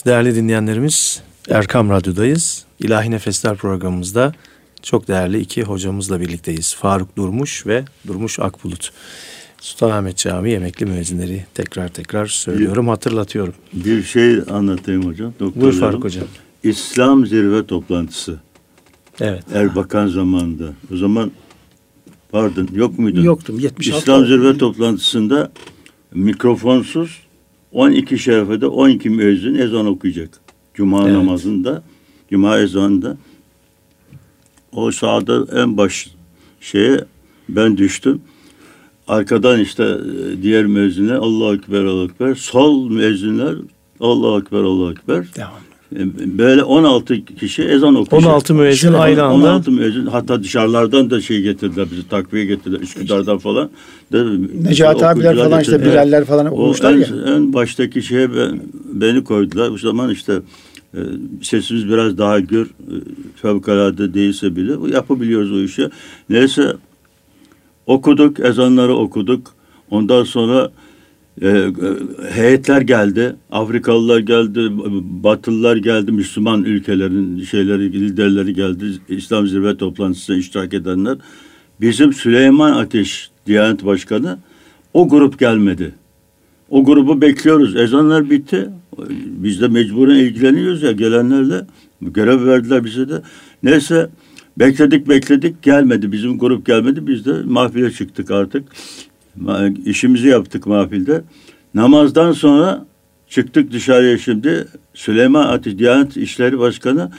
[0.01, 2.65] Evet değerli dinleyenlerimiz Erkam Radyo'dayız.
[2.79, 4.33] İlahi Nefesler programımızda
[4.81, 6.75] çok değerli iki hocamızla birlikteyiz.
[6.75, 8.91] Faruk Durmuş ve Durmuş Akbulut.
[9.59, 13.53] Sultanahmet Camii emekli müezzinleri tekrar tekrar söylüyorum, hatırlatıyorum.
[13.73, 15.33] Bir şey anlatayım hocam.
[15.39, 16.25] Doktor Buyur Faruk hocam.
[16.63, 18.39] İslam zirve toplantısı.
[19.19, 19.43] Evet.
[19.53, 20.73] Erbakan zamanında.
[20.93, 21.31] O zaman
[22.31, 23.23] pardon yok muydu?
[23.23, 23.59] Yoktum.
[23.59, 25.51] 76 İslam zirve toplantısında
[26.13, 27.30] mikrofonsuz
[27.71, 30.29] 12 şerefede 12 müezzin ezan okuyacak.
[30.73, 31.11] Cuma evet.
[31.11, 31.83] namazında,
[32.29, 33.17] cuma ezanında.
[34.71, 36.07] O sağda en baş
[36.61, 37.05] şeye
[37.49, 38.21] ben düştüm.
[39.07, 42.35] Arkadan işte e, diğer müezzinler Allahu Ekber, Allahu Ekber.
[42.35, 43.55] Sol müezzinler
[43.99, 45.35] Allahu Ekber, Allahu Ekber.
[45.35, 45.70] Devam.
[46.37, 48.31] Böyle 16 kişi ezan okuyacak.
[48.31, 49.35] 16 müezzin aynı anda.
[49.35, 53.69] 16 müezzin hatta dışarılardan da şey getirdiler bizi takviye getirdiler Üsküdar'dan falan.
[54.11, 54.23] De,
[54.63, 57.35] Necati abiler falan işte Bilaller falan okumuşlar ya.
[57.35, 58.61] En baştaki şeye ben,
[58.93, 59.69] beni koydular.
[59.69, 60.41] O zaman işte
[60.93, 60.99] e,
[61.41, 62.69] sesimiz biraz daha gör e,
[63.35, 65.89] fevkalade değilse bile yapabiliyoruz o işi.
[66.29, 66.73] Neyse
[67.85, 69.53] okuduk ezanları okuduk.
[69.89, 70.71] Ondan sonra
[71.41, 71.71] e, e,
[72.31, 73.35] heyetler geldi.
[73.51, 74.69] Afrikalılar geldi,
[75.23, 78.85] Batılılar geldi, Müslüman ülkelerin şeyleri, liderleri geldi.
[79.09, 81.17] İslam Zirve toplantısına iştirak edenler.
[81.81, 84.37] Bizim Süleyman Ateş Diyanet Başkanı
[84.93, 85.93] o grup gelmedi.
[86.69, 87.75] O grubu bekliyoruz.
[87.75, 88.69] Ezanlar bitti.
[89.25, 91.65] Biz de mecburen ilgileniyoruz ya gelenlerle.
[92.01, 93.21] Görev verdiler bize de.
[93.63, 94.09] Neyse
[94.59, 96.11] bekledik bekledik gelmedi.
[96.11, 97.07] Bizim grup gelmedi.
[97.07, 98.63] Biz de mahfile çıktık artık.
[99.85, 101.21] İşimizi yaptık mahfilde.
[101.73, 102.85] Namazdan sonra
[103.29, 104.67] çıktık dışarıya şimdi.
[104.93, 107.11] Süleyman Ateş Diyanet İşleri Başkanı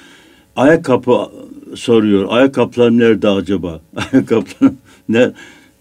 [0.57, 1.29] ayakkabı
[1.75, 2.27] soruyor.
[2.29, 3.81] Ayakkabılar nerede acaba?
[4.12, 4.72] Ayakkabılar
[5.09, 5.33] ne?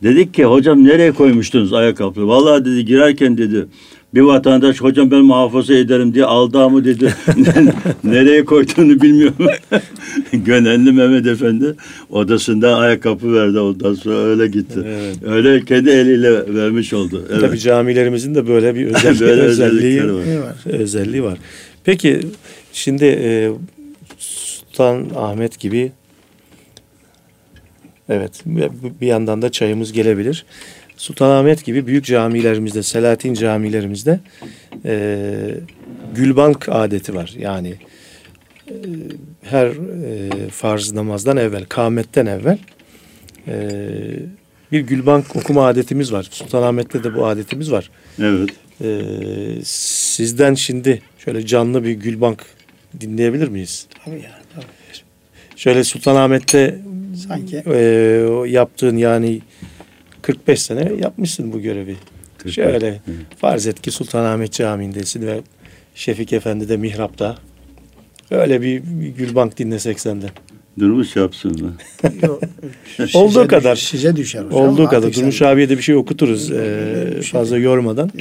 [0.04, 2.28] Dedik ki hocam nereye koymuştunuz ayakkabı?
[2.28, 3.68] Vallahi dedi girerken dedi
[4.14, 7.14] bir vatandaş hocam ben muhafaza ederim diye aldı mı dedi.
[8.04, 9.48] nereye koyduğunu bilmiyorum.
[10.34, 11.76] Gönenli Mehmet Efendi
[12.10, 14.80] odasında ayakkabı verdi ondan sonra öyle gitti.
[14.86, 15.18] Evet.
[15.24, 17.26] Öyle kendi eliyle vermiş oldu.
[17.32, 17.42] Evet.
[17.42, 20.56] Tabii camilerimizin de böyle bir özelliği, böyle özelliği var.
[20.66, 21.38] özelliği var.
[21.84, 22.20] Peki
[22.74, 23.52] şimdi e,
[24.18, 25.92] Sultan Ahmet gibi
[28.12, 28.44] Evet
[29.02, 30.46] bir yandan da çayımız gelebilir.
[31.02, 34.20] Sultanahmet gibi büyük camilerimizde, Selahattin camilerimizde
[34.86, 35.56] e,
[36.16, 37.34] gülbank adeti var.
[37.38, 37.76] Yani
[38.68, 38.76] e,
[39.42, 42.58] her e, farz namazdan evvel, kâmetten evvel
[43.48, 43.70] e,
[44.72, 46.28] bir gülbank okuma adetimiz var.
[46.32, 47.90] Sultanahmet'te de bu adetimiz var.
[48.20, 48.50] Evet.
[48.82, 49.02] E,
[49.64, 52.46] sizden şimdi şöyle canlı bir gülbank
[53.02, 53.88] dinleyebilir miyiz?
[54.06, 54.42] Tabii ya.
[54.56, 54.66] Tabii.
[55.56, 56.80] Şöyle Sultanahmet'te
[57.28, 57.80] sanki e,
[58.48, 59.42] yaptığın yani
[60.22, 61.96] 45 sene yapmışsın bu görevi.
[62.38, 62.56] 45.
[62.56, 63.12] Şöyle Hı.
[63.38, 65.42] farz et ki Sultanahmet Camii'ndesin ve
[65.96, 67.38] Şefik Efendi de mihrapta.
[68.32, 70.30] Öyle bir, bir Gülbank dinlesek senden.
[70.80, 71.74] Durmuş yapsın mı?
[73.14, 73.76] Olduğu kadar.
[73.76, 74.44] Size düşer.
[74.44, 75.14] Olduğu kadar.
[75.14, 76.52] Durmuş abiye de bir şey okuturuz.
[76.52, 78.12] Ee, fazla yormadan.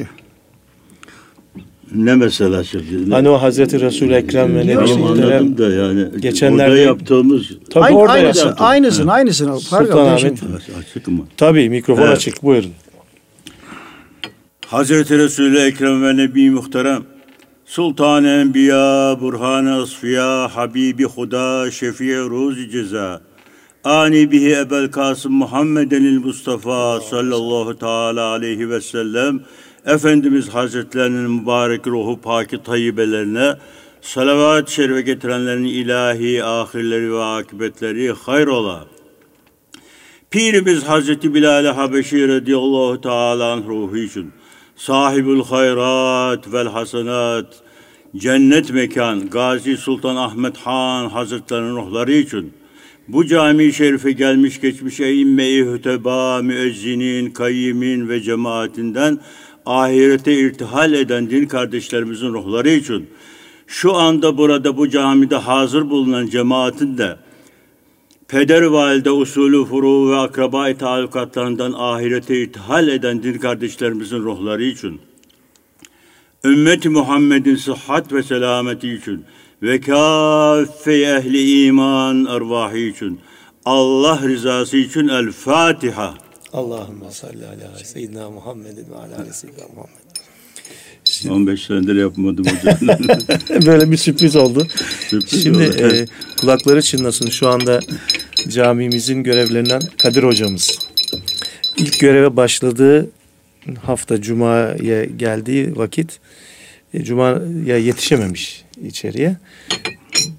[1.95, 3.11] Ne mesela şimdi?
[3.11, 7.99] Hani o Hazreti Resul Ekrem ve Nebi Muhterem da yani geçenlerde orada yaptığımız tabii Aynı,
[7.99, 8.67] orada aynısı, yaptım.
[8.67, 10.43] aynısını aynısını Sultanahmet
[10.79, 11.27] açık mı?
[11.37, 12.17] Tabii mikrofon evet.
[12.17, 12.71] açık buyurun.
[14.67, 17.03] Hazreti Resul Ekrem ve Nebi Muhterem
[17.65, 23.21] Sultan Enbiya, Burhan Asfiya, Habibi Huda, Şefiye Ruz Ceza.
[23.85, 29.41] Ani bihi Ebel Kasım Muhammedenil Mustafa sallallahu teala aleyhi ve sellem
[29.87, 33.55] Efendimiz Hazretlerinin mübarek ruhu paki tayyibelerine
[34.01, 38.87] salavat-ı şerife getirenlerin ilahi ahirleri ve akıbetleri hayrola.
[40.31, 44.33] Pirimiz Hazreti Bilal-i Habeşi radıyallahu teala ruhu için
[44.77, 47.47] sahibül hayrat vel hasenat
[48.17, 52.53] cennet mekan Gazi Sultan Ahmet Han Hazretlerinin ruhları için
[53.09, 59.19] bu cami şerife gelmiş geçmiş eğimme-i hüteba, müezzinin, kayyimin ve cemaatinden
[59.67, 63.11] ahirete irtihal eden din kardeşlerimizin ruhları için
[63.67, 67.17] şu anda burada bu camide hazır bulunan cemaatin de
[68.29, 75.01] peder valide usulü furu ve akraba talukatlarından ahirete irtihal eden din kardeşlerimizin ruhları için
[76.45, 79.25] ümmeti Muhammed'in sıhhat ve selameti için
[79.63, 83.21] ve kaffe ehli iman ervahı için
[83.65, 86.15] Allah rızası için El Fatiha.
[86.53, 90.01] Allahümme salli ala seyyidina Muhammedin ve ala seyyidina Muhammed.
[91.05, 92.79] Şimdi, 15 senedir yapmadım hocam.
[93.67, 94.67] Böyle bir sürpriz oldu.
[95.09, 95.95] Sürpriz Şimdi oldu.
[95.95, 96.07] E,
[96.41, 97.31] kulakları çınlasın.
[97.31, 97.81] Şu anda
[98.49, 100.79] camimizin görevlerinden Kadir hocamız.
[101.77, 103.11] İlk göreve başladığı
[103.83, 106.21] hafta Cuma'ya geldiği vakit
[106.95, 109.37] e, Cuma'ya yetişememiş içeriye.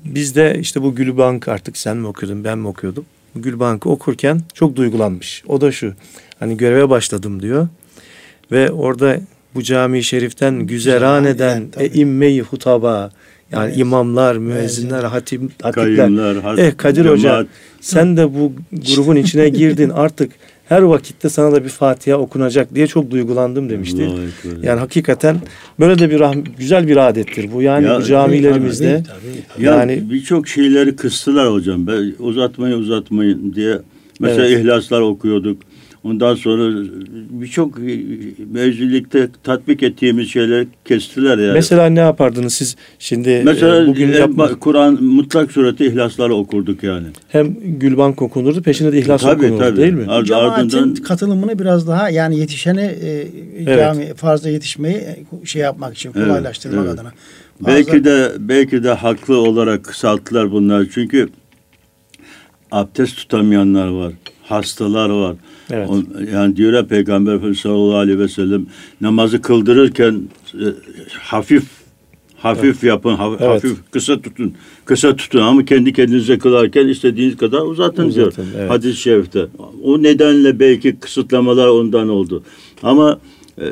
[0.06, 3.06] Biz de işte bu Gülbank artık sen mi okuyordun ben mi okuyordum.
[3.36, 5.44] Gülbank'ı okurken çok duygulanmış.
[5.48, 5.94] O da şu
[6.40, 7.68] hani göreve başladım diyor.
[8.52, 9.18] Ve orada
[9.56, 13.12] bu cami şeriften güzeran eden e, imme-i hutaba
[13.52, 13.78] yani evet.
[13.78, 15.96] imamlar, müezzinler, hatip, hatipler.
[15.96, 17.18] Kayyumlar, hat, eh, Kadir cemaat.
[17.18, 17.46] Hoca
[17.82, 20.32] sen de bu grubun içine girdin artık
[20.72, 24.10] her vakitte sana da bir Fatiha okunacak diye çok duygulandım demişti.
[24.64, 25.38] yani hakikaten
[25.80, 27.62] böyle de bir rahm, güzel bir adettir bu.
[27.62, 29.66] Yani ya, bu camilerimizde tabii, tabii.
[29.66, 31.88] yani ya birçok şeyleri kıstılar hocam.
[31.88, 33.80] Ben uzatmayın uzatmayın diye
[34.20, 34.60] mesela evet.
[34.60, 35.58] ihlaslar okuyorduk.
[36.04, 36.86] Ondan sonra
[37.30, 37.78] birçok
[38.52, 41.54] mevzilikte tatbik ettiğimiz şeyler kestiler yani.
[41.54, 44.60] Mesela ne yapardınız siz şimdi e, Mesela bugün yapma...
[44.60, 47.08] Kur'an mutlak sureti ihlasları okurduk yani.
[47.28, 49.78] Hem Gülbank okunurdu peşinde de ihlas tabii, okunurdu tabii.
[49.78, 50.06] değil mi?
[50.08, 50.96] Ard Cemaatin ardından...
[50.96, 53.80] katılımını biraz daha yani yetişeni e, evet.
[53.80, 57.00] cami farzda yetişmeyi e, şey yapmak için kolaylaştırmak evet, evet.
[57.00, 57.14] adına.
[57.60, 57.76] Bazı...
[57.78, 60.86] Belki de belki de haklı olarak kısalttılar bunlar.
[60.94, 61.30] Çünkü
[62.72, 64.14] abdest tutamayanlar var.
[64.44, 65.36] Hastalar var.
[65.72, 65.90] Evet.
[66.34, 68.66] yani diyor ya Peygamber Efendimiz sallallahu aleyhi ve sellem
[69.02, 70.22] namazı kıldırırken
[70.54, 70.66] e,
[71.20, 71.64] hafif
[72.38, 72.84] hafif evet.
[72.84, 73.52] yapın, hafif, evet.
[73.52, 74.54] hafif kısa tutun.
[74.86, 78.34] Kısa tutun ama kendi kendinize kılarken istediğiniz kadar uzatın, uzatın diyor.
[78.58, 78.70] Evet.
[78.70, 79.48] Hadis-i şerifte.
[79.84, 82.44] O nedenle belki kısıtlamalar ondan oldu.
[82.84, 83.20] Ama
[83.58, 83.66] e,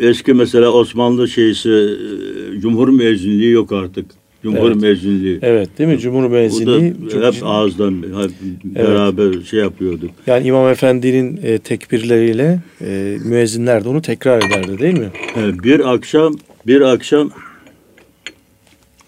[0.00, 4.06] eski mesela Osmanlı şeysi e, Cumhur müezzinliği yok artık.
[4.42, 4.82] Cumhur evet.
[4.82, 5.38] mezunluğu.
[5.42, 5.98] Evet değil mi?
[5.98, 7.10] Cumhur mezunluğu.
[7.12, 8.30] Çok hep ağızdan hep
[8.64, 9.44] beraber evet.
[9.44, 10.10] şey yapıyorduk.
[10.26, 15.10] Yani İmam Efendi'nin e, tekbirleriyle e, müezzinler de onu tekrar ederdi değil mi?
[15.36, 16.34] Evet, bir akşam
[16.66, 17.30] bir akşam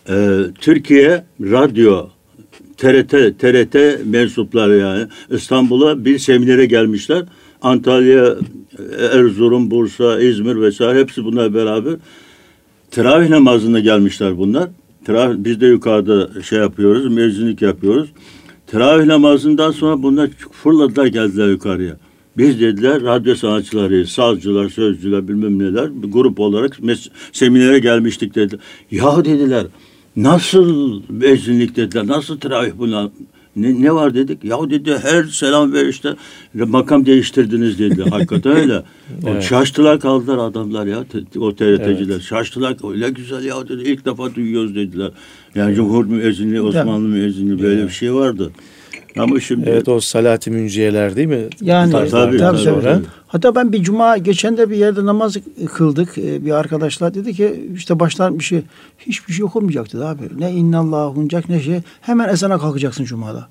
[0.08, 2.06] e, Türkiye radyo
[2.76, 7.24] TRT TRT mensupları yani İstanbul'a bir seminere gelmişler.
[7.62, 8.36] Antalya,
[9.12, 11.94] Erzurum, Bursa, İzmir vesaire hepsi bunlar beraber.
[12.90, 14.68] Teravih namazına gelmişler bunlar.
[15.04, 18.08] Teravih, biz de yukarıda şey yapıyoruz, mezunluk yapıyoruz.
[18.66, 21.96] Teravih namazından sonra bunlar fırladılar geldiler yukarıya.
[22.38, 26.78] Biz dediler radyo sanatçıları, sazcılar, sözcüler bilmem neler bir grup olarak
[27.32, 28.60] seminere gelmiştik dediler.
[28.90, 29.66] Ya dediler
[30.16, 33.10] nasıl mezunluk dediler, nasıl teravih buna
[33.56, 34.44] ne, ne var dedik?
[34.44, 36.16] Ya dedi her selam verişte
[36.54, 38.02] makam değiştirdiniz dedi.
[38.10, 38.82] Hakikaten öyle.
[39.26, 39.42] evet.
[39.42, 41.04] Şaştılar kaldılar adamlar ya
[41.38, 42.14] o TRT'ciler.
[42.14, 42.22] Evet.
[42.22, 43.82] Şaştılar öyle güzel ya dedi.
[43.82, 45.10] İlk defa duyuyoruz dediler.
[45.54, 45.76] Yani evet.
[45.76, 47.88] Cumhur müezzinliği, Osmanlı müezzinliği böyle evet.
[47.88, 48.52] bir şey vardı.
[49.18, 51.48] Ama şimdi Evet o Salati Münciyeler değil mi?
[51.60, 53.04] Yani tabii, tabii, tabii, tabii.
[53.26, 55.36] Hatta ben bir cuma geçen de bir yerde namaz
[55.74, 56.18] kıldık.
[56.18, 58.62] Ee, bir arkadaşlar dedi ki işte başlar bir şey
[58.98, 60.22] hiçbir şey okunmayacak dedi abi.
[60.38, 61.80] Ne innallah okunacak ne şey.
[62.00, 63.48] Hemen ezana kalkacaksın cumada.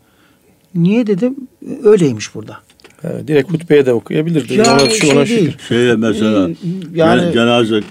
[0.75, 1.35] Niye dedim?
[1.83, 2.57] Öyleymiş burada.
[3.03, 4.53] Evet, direkt hutbeye de okuyabilirdi.
[4.53, 5.57] Ya, ona, şey ona değil.
[5.67, 6.55] Şey mesela ee,
[6.95, 7.81] yani, cenaze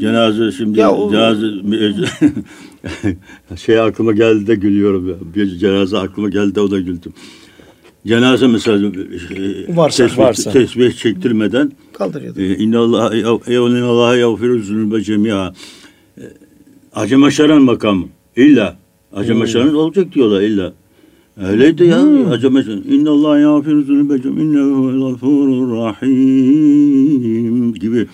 [0.00, 1.46] cenaze şimdi ya o, cenaze
[3.56, 5.14] şey aklıma geldi de gülüyorum ya.
[5.34, 7.12] Bir cenaze aklıma geldi de o da güldüm.
[8.06, 10.52] Cenaze mesela e, varsa, tesbih, varsa.
[10.52, 12.40] tesbih çektirmeden kaldırıyordu.
[12.40, 15.54] E, İnnallâhe innallâhe yağfiru zünübe cemî'a.
[16.18, 16.22] E,
[16.94, 18.06] Acemaşaran makamı.
[18.36, 18.76] İlla.
[19.12, 19.76] Acemaşaran hmm.
[19.76, 20.72] olacak diyorlar illa.
[21.42, 22.02] Öyleydi ya.
[22.02, 22.30] Hmm.
[22.30, 22.82] Acemaşaran.
[22.88, 24.42] İnnallâhe yağfiru zünübe cemî'a.
[24.42, 26.14] İnnehu gafurur rahim
[27.74, 28.06] gibi.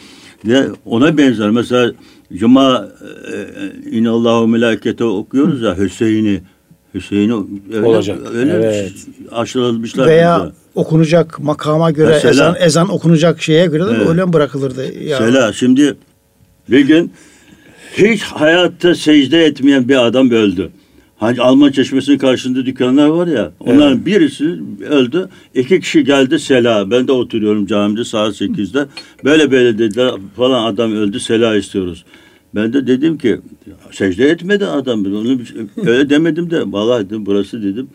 [0.47, 1.51] De ona benzer.
[1.51, 1.93] Mesela
[2.37, 2.89] Cuma
[3.33, 6.41] e, e inallahu melakete okuyoruz ya Hüseyin'i.
[6.95, 7.35] Hüseyin'i
[7.73, 8.19] öyle, olacak.
[8.35, 8.93] Öyle evet.
[9.33, 10.07] aşılamışlar.
[10.07, 10.53] Veya bize.
[10.75, 14.09] okunacak makama göre Mesela, ezan ezan okunacak şeye göre de evet.
[14.09, 14.99] öyle mi bırakılırdı?
[14.99, 15.19] Ya.
[15.21, 15.97] Mesela şimdi
[16.71, 17.13] bir gün
[17.97, 20.71] hiç hayatta secde etmeyen bir adam öldü.
[21.23, 23.53] Hani Alman çeşmesinin karşısında dükkanlar var ya.
[23.61, 24.07] Onların evet.
[24.07, 24.45] birisi
[24.91, 25.29] öldü.
[25.55, 26.91] İki kişi geldi sela.
[26.91, 28.87] Ben de oturuyorum camide saat sekizde.
[29.25, 32.05] Böyle böyle dediler falan adam öldü sela istiyoruz.
[32.55, 33.39] Ben de dedim ki
[33.91, 35.05] secde etmedi adam.
[35.07, 35.39] Onu
[35.87, 37.89] öyle demedim de vallahi dedim burası dedim.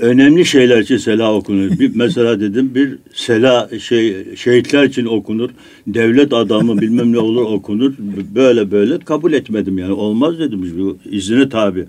[0.00, 1.78] Önemli şeyler için sela okunur.
[1.78, 5.50] Bir, mesela dedim bir sela şey şehitler için okunur.
[5.86, 7.92] Devlet adamı bilmem ne olur okunur.
[8.34, 9.92] Böyle böyle kabul etmedim yani.
[9.92, 10.74] Olmaz dedim.
[10.78, 11.84] Bu izni tabi.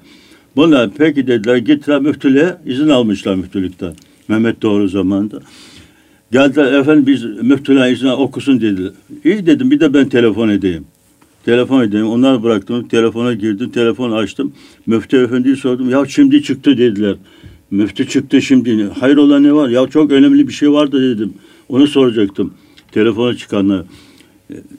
[0.55, 3.93] Bunlar peki dediler gittiler müftülüğe izin almışlar müftülükten.
[4.27, 5.39] Mehmet Doğru zamanında.
[6.31, 8.91] Geldiler efendim biz müftülüğe izin okusun dedi.
[9.25, 10.85] İyi dedim bir de ben telefon edeyim.
[11.45, 12.07] Telefon edeyim.
[12.07, 12.87] Onlar bıraktım.
[12.87, 13.69] Telefona girdim.
[13.69, 14.53] Telefon açtım.
[14.85, 15.89] Müftü efendiyi sordum.
[15.89, 17.15] Ya şimdi çıktı dediler.
[17.71, 18.83] Müftü çıktı şimdi.
[18.83, 19.69] Hayrola ne var?
[19.69, 21.33] Ya çok önemli bir şey vardı dedim.
[21.69, 22.53] Onu soracaktım.
[22.91, 23.83] Telefona çıkanlar.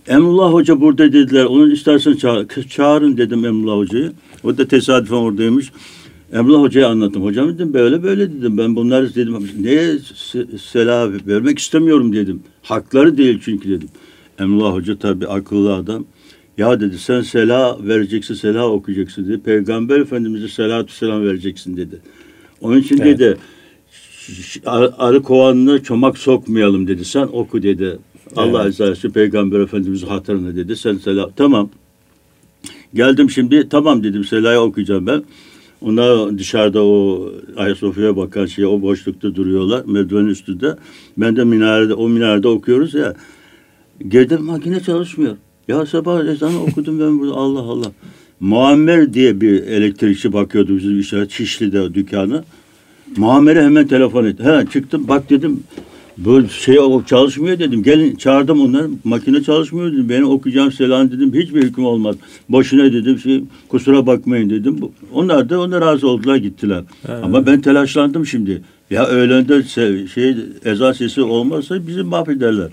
[0.09, 1.45] Emrullah Hoca burada dediler.
[1.45, 4.13] Onu istersen çağır, çağırın dedim Emrullah Hoca'yı.
[4.45, 5.73] O da tesadüfen oradaymış.
[6.33, 7.25] Emrullah Hoca'ya anlattım.
[7.25, 8.59] Hocam dedim böyle böyle dedim.
[8.59, 9.49] Ben bunları dedim.
[9.61, 9.99] Neye
[10.73, 12.43] selam vermek istemiyorum dedim.
[12.63, 13.89] Hakları değil çünkü dedim.
[14.39, 16.05] Emrullah Hoca tabii akıllı adam.
[16.59, 19.41] Ya dedi sen sela vereceksin, sela okuyacaksın dedi.
[19.43, 22.01] Peygamber Efendimiz'e selatü selam vereceksin dedi.
[22.61, 23.19] Onun için evet.
[23.19, 23.37] dedi
[24.99, 27.05] arı kovanına çomak sokmayalım dedi.
[27.05, 27.99] Sen oku dedi.
[28.37, 28.81] Allah evet.
[28.81, 30.77] Azze Peygamber Efendimiz hatırına dedi.
[30.77, 31.31] Sen selam.
[31.37, 31.71] Tamam.
[32.95, 33.69] Geldim şimdi.
[33.69, 34.25] Tamam dedim.
[34.25, 35.25] Sela'yı okuyacağım ben.
[35.81, 39.85] Onlar dışarıda o Ayasofya'ya bakan şey o boşlukta duruyorlar.
[39.87, 40.77] Merdivenin üstünde.
[41.19, 43.15] Ben de minarede o minarede okuyoruz ya.
[44.11, 45.37] Girdim makine çalışmıyor.
[45.69, 47.93] Ya sabah ezanı okudum ben burada Allah Allah.
[48.41, 52.45] Muammer diye bir elektrikçi bakıyordu bizim işe Çişli'de dükkanı.
[53.17, 54.45] Muammer'e hemen telefon etti.
[54.45, 55.63] He çıktım bak dedim
[56.19, 57.83] bu şey çalışmıyor dedim.
[57.83, 58.89] Gelin çağırdım onları.
[59.05, 60.09] Makine çalışmıyor dedim.
[60.09, 61.35] Beni okuyacağım selam dedim.
[61.35, 62.17] Hiçbir hüküm olmaz.
[62.49, 63.19] Boşuna dedim.
[63.19, 64.79] Şey, kusura bakmayın dedim.
[65.13, 66.83] Onlar da onlar razı oldular gittiler.
[67.09, 67.25] Evet.
[67.25, 68.63] Ama ben telaşlandım şimdi.
[68.91, 69.63] Ya öğlende
[70.09, 72.69] şey ezan sesi olmazsa bizi mahvederler.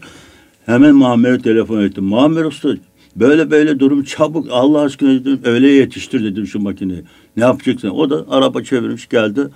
[0.65, 2.03] Hemen Muammer'e telefon ettim.
[2.03, 2.69] Muammer Usta
[3.15, 7.03] böyle böyle durum çabuk Allah aşkına dedim öyle yetiştir dedim şu makineyi.
[7.37, 7.89] Ne yapacaksın?
[7.89, 9.47] O da araba çevirmiş geldi.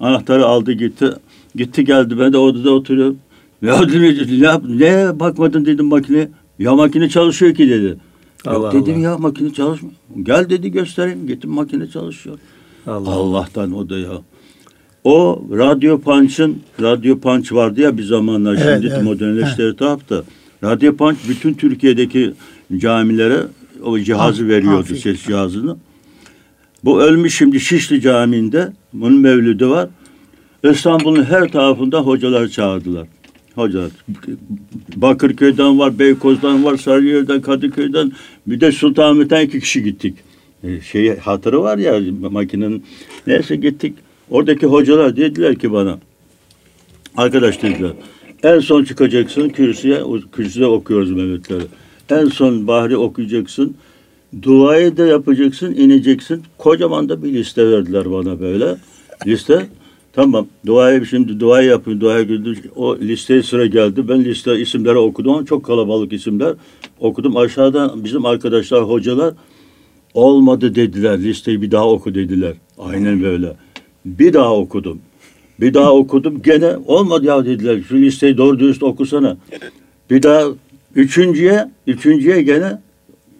[0.00, 1.10] Anahtarı aldı gitti.
[1.54, 3.18] Gitti geldi ben de odada oturuyorum.
[3.62, 6.28] Ya dedim, ne, ne bakmadın dedim makine.
[6.58, 7.96] Ya makine çalışıyor ki dedi.
[8.46, 9.02] Allah Yok dedim Allah.
[9.02, 9.94] ya makine çalışmıyor.
[10.22, 11.26] Gel dedi göstereyim.
[11.26, 12.38] Gittim makine çalışıyor.
[12.86, 14.10] Allah Allah'tan o da ya.
[15.04, 19.04] O Radyo Punch'ın Radyo Punch vardı ya bir zamanlar evet, şimdi evet.
[19.04, 20.22] modernleşti da.
[20.64, 22.32] Radyo Punch bütün Türkiye'deki
[22.76, 23.40] camilere
[23.82, 25.76] o cihazı ha, veriyordu ha, ses cihazını.
[26.84, 29.88] Bu ölmüş şimdi Şişli Camii'nde bunun mevlüdü var.
[30.64, 33.08] İstanbul'un her tarafında hocalar çağırdılar.
[33.54, 33.90] Hocalar.
[34.96, 38.12] Bakırköy'den var, Beykoz'dan var, Sarıyer'den, Kadıköy'den
[38.46, 40.14] bir de Sultanahmet'ten iki kişi gittik.
[40.64, 42.00] E, şey hatırı var ya
[42.30, 42.84] makinenin.
[43.26, 43.94] Neyse gittik.
[44.30, 45.98] Oradaki hocalar dediler ki bana
[47.16, 47.92] arkadaş dediler
[48.42, 51.64] en son çıkacaksın kürsüye, kürsüde okuyoruz Mehmetleri.
[52.10, 53.76] En son Bahri okuyacaksın.
[54.42, 56.42] Duayı da yapacaksın, ineceksin.
[56.58, 58.76] Kocaman da bir liste verdiler bana böyle.
[59.26, 59.66] Liste.
[60.12, 60.46] Tamam.
[60.66, 62.56] Duayı şimdi dua yapın, dua güldüm.
[62.76, 64.08] O listeye sıra geldi.
[64.08, 65.44] Ben liste isimleri okudum.
[65.44, 66.54] Çok kalabalık isimler.
[67.00, 67.36] Okudum.
[67.36, 69.34] Aşağıdan bizim arkadaşlar, hocalar
[70.14, 71.22] olmadı dediler.
[71.22, 72.54] Listeyi bir daha oku dediler.
[72.78, 73.56] Aynen böyle.
[74.04, 75.00] Bir daha okudum.
[75.60, 76.42] Bir daha okudum.
[76.42, 77.80] Gene olmadı ya dediler.
[77.88, 79.36] Şu listeyi doğru dürüst okusana.
[80.10, 80.44] Bir daha
[80.94, 82.78] üçüncüye, üçüncüye gene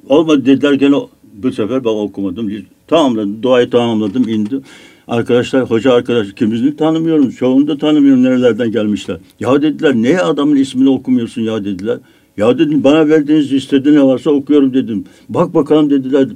[0.09, 0.73] olmadı dediler.
[0.73, 0.97] Gene
[1.35, 2.53] bu sefer ben okumadım.
[2.87, 3.43] Tamamladım.
[3.43, 4.29] Duayı tamamladım.
[4.29, 4.61] indi.
[5.09, 7.31] Arkadaşlar, hoca arkadaş kimizini tanımıyorum.
[7.31, 9.17] Çoğunu da tanımıyorum nerelerden gelmişler.
[9.41, 11.99] Ya dediler niye adamın ismini okumuyorsun ya dediler.
[12.37, 15.05] Ya dedim bana verdiğiniz listede ne varsa okuyorum dedim.
[15.29, 16.29] Bak bakalım dediler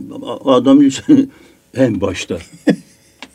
[0.45, 0.91] adamın
[1.75, 2.39] en başta.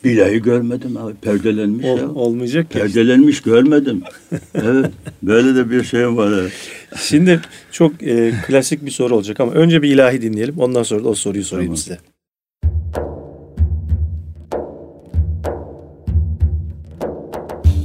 [0.04, 1.14] Bilahi görmedim abi.
[1.14, 2.10] Perdelenmiş Ol, ya.
[2.10, 2.78] Olmayacak ki.
[2.78, 4.02] Perdelenmiş görmedim.
[4.54, 4.90] evet.
[5.22, 6.32] Böyle de bir şey var.
[6.32, 6.52] Evet.
[6.96, 7.40] Şimdi
[7.72, 10.58] çok e, klasik bir soru olacak ama önce bir ilahi dinleyelim.
[10.58, 11.76] Ondan sonra da o soruyu sorayım tamam.
[11.76, 11.98] size.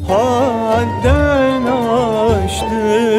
[0.07, 3.12] Hadden aştı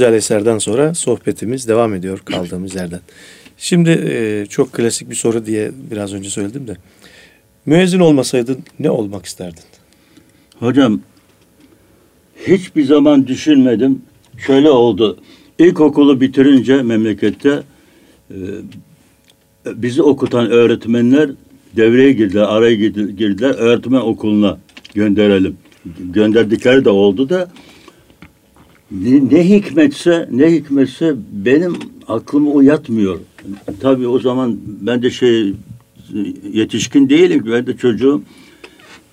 [0.00, 3.00] güzel eserden sonra sohbetimiz devam ediyor kaldığımız yerden.
[3.58, 6.76] Şimdi e, çok klasik bir soru diye biraz önce söyledim de.
[7.66, 9.62] Müezzin olmasaydın ne olmak isterdin?
[10.58, 11.00] Hocam
[12.46, 14.02] hiçbir zaman düşünmedim.
[14.46, 15.18] Şöyle oldu.
[15.58, 17.62] İlkokulu bitirince memlekette
[18.30, 18.36] e,
[19.66, 21.30] bizi okutan öğretmenler
[21.76, 23.50] devreye girdiler, araya girdiler.
[23.50, 24.58] Öğretmen okuluna
[24.94, 25.56] gönderelim.
[26.00, 27.50] Gönderdikleri de oldu da
[28.92, 31.76] ne, ne hikmetse ne hikmetse benim
[32.08, 33.18] aklımı uyatmıyor.
[33.80, 35.54] Tabii o zaman ben de şey
[36.52, 37.44] yetişkin değilim.
[37.52, 38.22] Ben de çocuğum.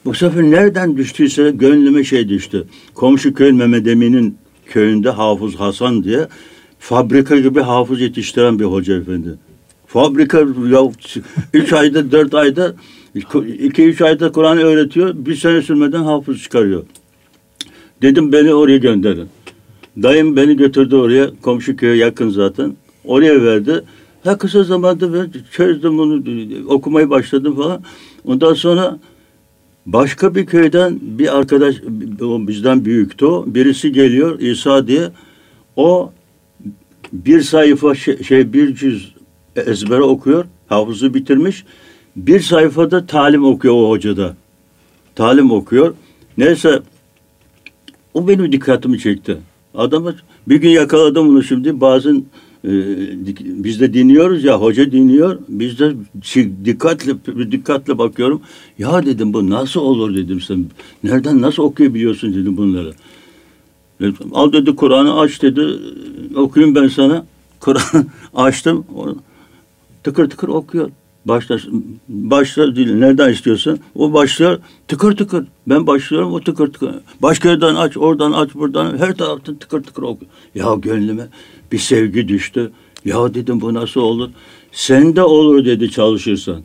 [0.06, 2.68] Bu sefer nereden düştüyse gönlüme şey düştü.
[2.94, 6.28] Komşu köy Mehmet Emin'in köyünde Hafız Hasan diye
[6.80, 9.30] fabrika gibi hafız yetiştiren bir hoca efendi.
[9.88, 10.38] Fabrika
[10.72, 10.92] ya
[11.54, 12.76] üç ayda dört ayda
[13.60, 15.16] iki üç ayda Kur'an öğretiyor.
[15.16, 16.84] Bir sene sürmeden hafız çıkarıyor.
[18.02, 19.28] Dedim beni oraya gönderin.
[20.04, 21.30] Dayım beni götürdü oraya.
[21.42, 22.76] Komşu köye yakın zaten.
[23.06, 23.84] Oraya verdi.
[24.24, 26.24] Ha kısa zamanda ben çözdüm bunu
[26.68, 27.84] okumayı başladım falan.
[28.26, 29.00] Ondan sonra
[29.86, 31.76] başka bir köyden bir arkadaş
[32.48, 33.46] bizden büyüktü o.
[33.48, 35.10] Birisi geliyor İsa diye.
[35.76, 36.12] O
[37.14, 39.14] bir sayfa şey, şey bir cüz
[39.56, 40.46] ezbere okuyor.
[40.68, 41.66] Hafızı bitirmiş.
[42.16, 44.36] Bir sayfada talim okuyor o hocada.
[45.16, 45.94] Talim okuyor.
[46.38, 46.82] Neyse
[48.14, 49.38] o benim dikkatimi çekti.
[49.78, 50.16] Adamı
[50.48, 51.82] bir gün yakaladım bunu şimdi.
[51.82, 52.26] Bazen
[52.66, 52.72] e,
[53.38, 55.40] biz de dinliyoruz ya hoca dinliyor.
[55.50, 55.94] Biz de
[56.66, 57.16] dikkatle
[57.52, 58.42] dikkatle bakıyorum.
[58.80, 60.66] Ya dedim bu nasıl olur dedim sen.
[61.04, 62.94] Nereden nasıl okuyabiliyorsun dedim bunları.
[64.32, 65.68] Al dedi Kur'an'ı aç dedi.
[66.36, 67.26] Okuyayım ben sana.
[67.60, 68.06] Kur'an
[68.36, 68.86] açtım.
[70.04, 70.90] Tıkır tıkır okuyor.
[71.28, 71.58] Başla,
[72.10, 73.80] başla nereden istiyorsun?
[73.96, 75.46] O başlıyor tıkır tıkır.
[75.68, 76.96] Ben başlıyorum o tıkır tıkır.
[77.22, 80.32] Başka yerden aç, oradan aç, buradan her taraftan tıkır tıkır okuyor.
[80.56, 81.28] Ya gönlüme
[81.72, 82.72] bir sevgi düştü.
[83.06, 84.30] Ya dedim bu nasıl olur?
[84.72, 86.64] Sen de olur dedi çalışırsan.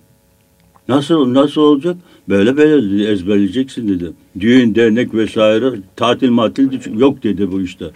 [0.88, 1.96] Nasıl nasıl olacak?
[2.28, 4.12] Böyle böyle dedi, ezberleyeceksin dedi.
[4.40, 7.90] Düğün, dernek vesaire tatil matil yok dedi bu işte.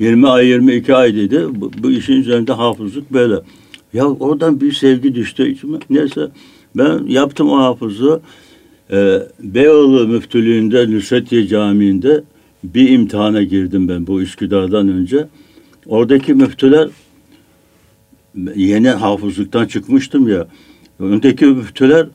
[0.00, 1.46] 20 ay 22 ay dedi.
[1.50, 3.34] Bu, bu işin üzerinde hafızlık böyle.
[3.94, 5.78] Ya oradan bir sevgi düştü içime.
[5.90, 6.28] Neyse
[6.76, 8.20] ben yaptım o hafızı.
[8.90, 12.24] Ee, Beyoğlu Müftülüğü'nde Nusretiye Camii'nde
[12.64, 15.28] bir imtihana girdim ben bu Üsküdar'dan önce.
[15.86, 16.88] Oradaki müftüler
[18.56, 20.48] yeni hafızlıktan çıkmıştım ya.
[20.98, 22.06] Öndeki müftüler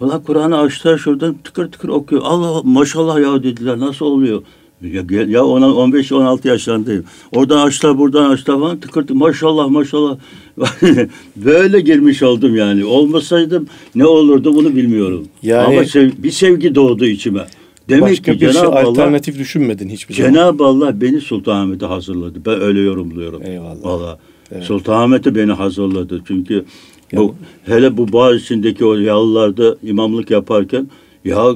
[0.00, 2.22] Valla Kur'an'ı açtılar şuradan tıkır tıkır okuyor.
[2.24, 4.42] Allah maşallah ya dediler nasıl oluyor?
[4.82, 7.04] Ya, ya 15-16 yaşlarındayım.
[7.32, 10.16] Oradan açtılar buradan açtılar falan tıkır tıkır maşallah maşallah.
[11.36, 12.84] Böyle girmiş oldum yani.
[12.84, 15.28] Olmasaydım ne olurdu bunu bilmiyorum.
[15.42, 17.46] Yani, Ama sev, bir sevgi doğdu içime.
[17.88, 20.32] Demek başka ki bir Cenab-ı şey, Allah, alternatif düşünmedin hiçbir zaman.
[20.32, 22.38] Cenab-ı Allah beni Sultanahmet'e hazırladı.
[22.46, 23.42] Ben öyle yorumluyorum.
[23.42, 23.84] Eyvallah.
[23.84, 24.18] Valla.
[24.52, 24.64] Evet.
[24.64, 26.22] Sultanahmet'e beni hazırladı.
[26.26, 26.64] Çünkü
[27.12, 27.34] bu,
[27.66, 30.88] hele bu Boğaziçi'ndeki o yalılarda imamlık yaparken
[31.24, 31.54] ya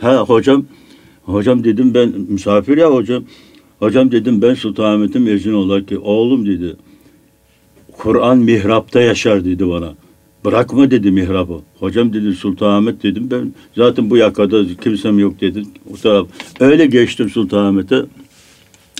[0.00, 0.64] ha hocam
[1.26, 3.24] hocam dedim ben misafir ya hocam.
[3.78, 6.76] Hocam dedim ben Sultanahmet'in mezun olarak ki oğlum dedi.
[7.92, 9.94] Kur'an mihrapta yaşar dedi bana.
[10.44, 11.60] Bırakma dedi mihrabı.
[11.80, 15.62] Hocam dedi Sultanahmet dedim ben zaten bu yakada kimsem yok dedi.
[15.94, 16.26] O taraf.
[16.60, 17.96] Öyle geçtim Sultanahmet'e.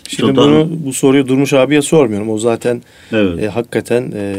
[0.08, 0.50] Şimdi Sultan...
[0.50, 2.30] bunu bu soruyu Durmuş abiye sormuyorum.
[2.30, 3.42] O zaten evet.
[3.42, 4.34] e, hakikaten e,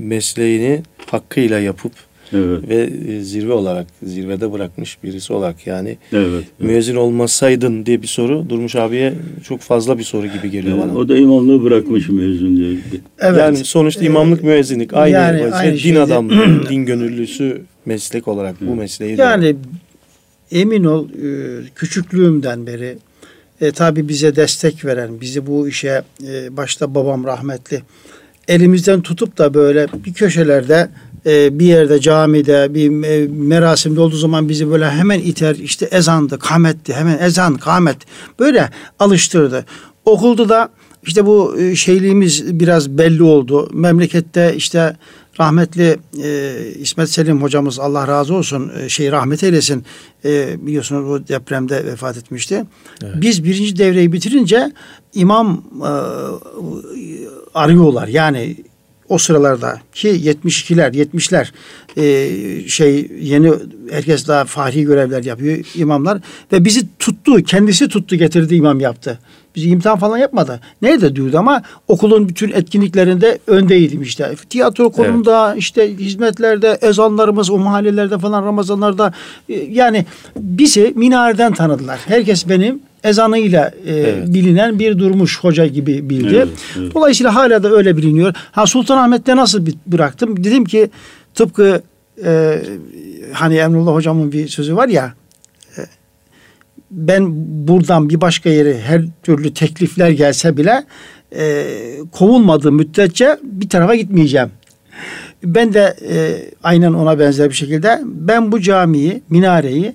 [0.00, 1.92] mesleğini hakkıyla yapıp
[2.32, 2.68] evet.
[2.68, 6.44] ve e, zirve olarak zirvede bırakmış birisi olarak yani evet, evet.
[6.58, 9.14] müezzin olmasaydın diye bir soru Durmuş abiye
[9.44, 10.98] çok fazla bir soru gibi geliyor evet, bana.
[10.98, 12.78] O da imamlığı bırakmış müezzin diye.
[13.18, 13.40] Evet.
[13.40, 16.00] Yani sonuçta imamlık müezzinlik aynı, yani, aynı din şeyde.
[16.00, 19.56] adamlığı, din gönüllüsü meslek olarak bu mesleği Yani de...
[20.60, 21.28] emin ol e,
[21.74, 22.98] küçüklüğümden beri
[23.60, 27.82] e, tabi bize destek veren, bizi bu işe e, başta babam rahmetli
[28.48, 30.88] elimizden tutup da böyle bir köşelerde
[31.26, 36.38] e, bir yerde camide bir e, merasimde olduğu zaman bizi böyle hemen iter işte ezandı,
[36.38, 37.96] kametti, hemen ezan, kamet
[38.38, 39.64] böyle alıştırdı.
[40.04, 40.68] Okulda da
[41.02, 43.70] işte bu e, şeyliğimiz biraz belli oldu.
[43.72, 44.96] Memlekette işte
[45.40, 49.84] Rahmetli e, İsmet Selim hocamız Allah razı olsun e, şey rahmet eylesin
[50.24, 52.64] e, biliyorsunuz o depremde vefat etmişti.
[53.02, 53.14] Evet.
[53.16, 54.72] Biz birinci devreyi bitirince
[55.14, 55.90] imam e,
[57.54, 58.56] arıyorlar yani
[59.08, 61.46] o sıralarda ki 72'ler 70'ler
[61.96, 63.52] e, şey yeni
[63.90, 66.18] herkes daha fahri görevler yapıyor imamlar
[66.52, 69.18] ve bizi tuttu kendisi tuttu getirdi imam yaptı.
[69.56, 70.60] Bizi imtihan falan yapmadı.
[70.82, 74.34] Nerede diyordu ama okulun bütün etkinliklerinde öndeydim işte.
[74.50, 75.62] Tiyatro konumda evet.
[75.62, 79.12] işte hizmetlerde ezanlarımız o mahallelerde falan Ramazanlarda
[79.48, 82.00] e, yani bizi minareden tanıdılar.
[82.06, 84.34] Herkes benim ezanıyla e, evet.
[84.34, 86.34] bilinen bir durmuş hoca gibi bildi.
[86.36, 86.48] Evet,
[86.78, 86.94] evet.
[86.94, 88.34] Dolayısıyla hala da öyle biliniyor.
[88.52, 90.44] Ha Sultanahmet'te nasıl bıraktım?
[90.44, 90.90] Dedim ki
[91.34, 91.82] tıpkı
[92.24, 92.62] e,
[93.32, 95.14] hani Emrullah hocamın bir sözü var ya
[95.78, 95.80] e,
[96.90, 97.32] ben
[97.68, 100.84] buradan bir başka yere her türlü teklifler gelse bile
[101.36, 101.66] e,
[102.12, 104.50] kovulmadığı müddetçe bir tarafa gitmeyeceğim.
[105.44, 109.94] Ben de e, aynen ona benzer bir şekilde ben bu camiyi, minareyi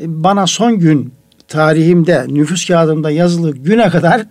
[0.00, 1.12] e, bana son gün
[1.52, 4.26] tarihimde, nüfus kağıdımda yazılı güne kadar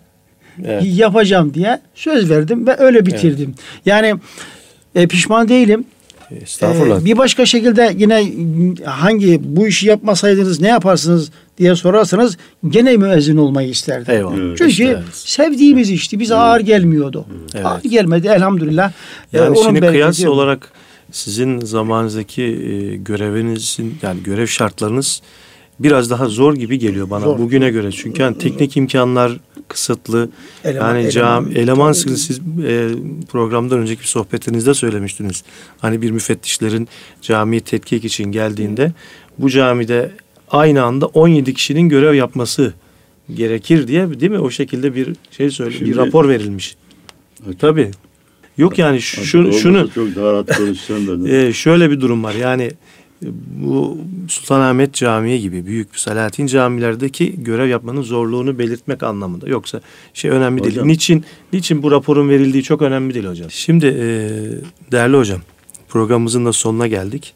[0.63, 0.83] evet.
[0.85, 3.55] yapacağım diye söz verdim ve öyle bitirdim.
[3.57, 3.81] Evet.
[3.85, 4.15] Yani
[4.95, 5.85] e, pişman değilim.
[6.41, 7.01] Estağfurullah.
[7.01, 8.31] Ee, bir başka şekilde yine
[8.85, 12.37] hangi bu işi yapmasaydınız ne yaparsınız diye sorarsanız
[12.69, 14.13] gene müezzin olmayı isterdim.
[14.13, 14.37] Eyvallah.
[14.37, 16.19] Evet, Çünkü işte, sevdiğimiz işti.
[16.19, 16.43] Bize evet.
[16.43, 17.25] ağır gelmiyordu.
[17.55, 17.65] Evet.
[17.65, 18.91] Ağır gelmedi elhamdülillah.
[19.33, 20.71] Yani ee, şimdi kıyas olarak
[21.11, 25.21] sizin zamanınızdaki e, görevinizin yani görev şartlarınız
[25.83, 27.39] biraz daha zor gibi geliyor bana zor.
[27.39, 27.91] bugüne göre.
[27.91, 30.29] Çünkü yani teknik imkanlar kısıtlı.
[30.63, 32.89] Eleman, yani cam eleman, eleman siz e,
[33.31, 35.43] programdan önceki bir sohbetinizde söylemiştiniz.
[35.77, 36.87] Hani bir müfettişlerin
[37.21, 38.91] camiyi tetkik için geldiğinde
[39.37, 40.11] bu camide
[40.51, 42.73] aynı anda 17 kişinin görev yapması
[43.33, 44.39] gerekir diye değil mi?
[44.39, 46.75] O şekilde bir şey söyle, Şimdi, bir rapor verilmiş.
[47.45, 47.59] Evet.
[47.59, 47.91] Tabii.
[48.57, 52.33] Yok yani şu, şunu çok daha rahat konuşacağım e, şöyle bir durum var.
[52.33, 52.71] Yani
[53.61, 53.97] bu
[54.27, 59.49] Sultanahmet Camii gibi büyük Salatin camilerdeki görev yapmanın zorluğunu belirtmek anlamında.
[59.49, 59.81] Yoksa
[60.13, 60.75] şey önemli hocam.
[60.75, 60.85] değil.
[60.85, 63.51] Niçin niçin bu raporun verildiği çok önemli değil hocam.
[63.51, 64.01] Şimdi e,
[64.91, 65.41] değerli hocam
[65.89, 67.33] programımızın da sonuna geldik.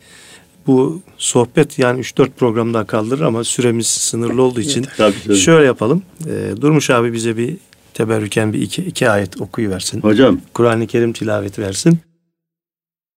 [0.67, 6.01] Bu sohbet yani 3-4 programda kaldırır ama süremiz sınırlı olduğu için Tabii, şöyle yapalım.
[6.27, 7.57] E, Durmuş abi bize bir
[7.93, 10.01] teberrüken bir iki, iki ayet okuyuversin.
[10.01, 10.41] Hocam.
[10.53, 11.99] Kur'an-ı Kerim tilavet versin.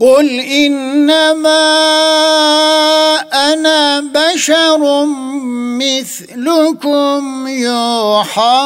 [0.00, 1.60] قل إنما
[3.32, 5.04] أنا بشر
[5.76, 8.60] مثلكم يوحى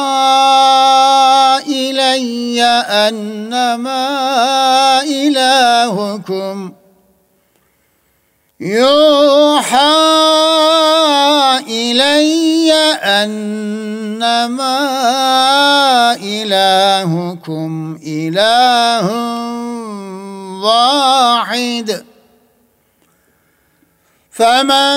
[1.67, 2.63] إلي
[3.03, 4.03] أنما
[5.03, 6.71] إلهكم
[8.59, 9.95] يوحى
[11.67, 12.73] إلي
[13.03, 14.75] أنما
[16.23, 19.34] إلهكم إله
[20.65, 22.05] واحد.
[24.31, 24.95] فمن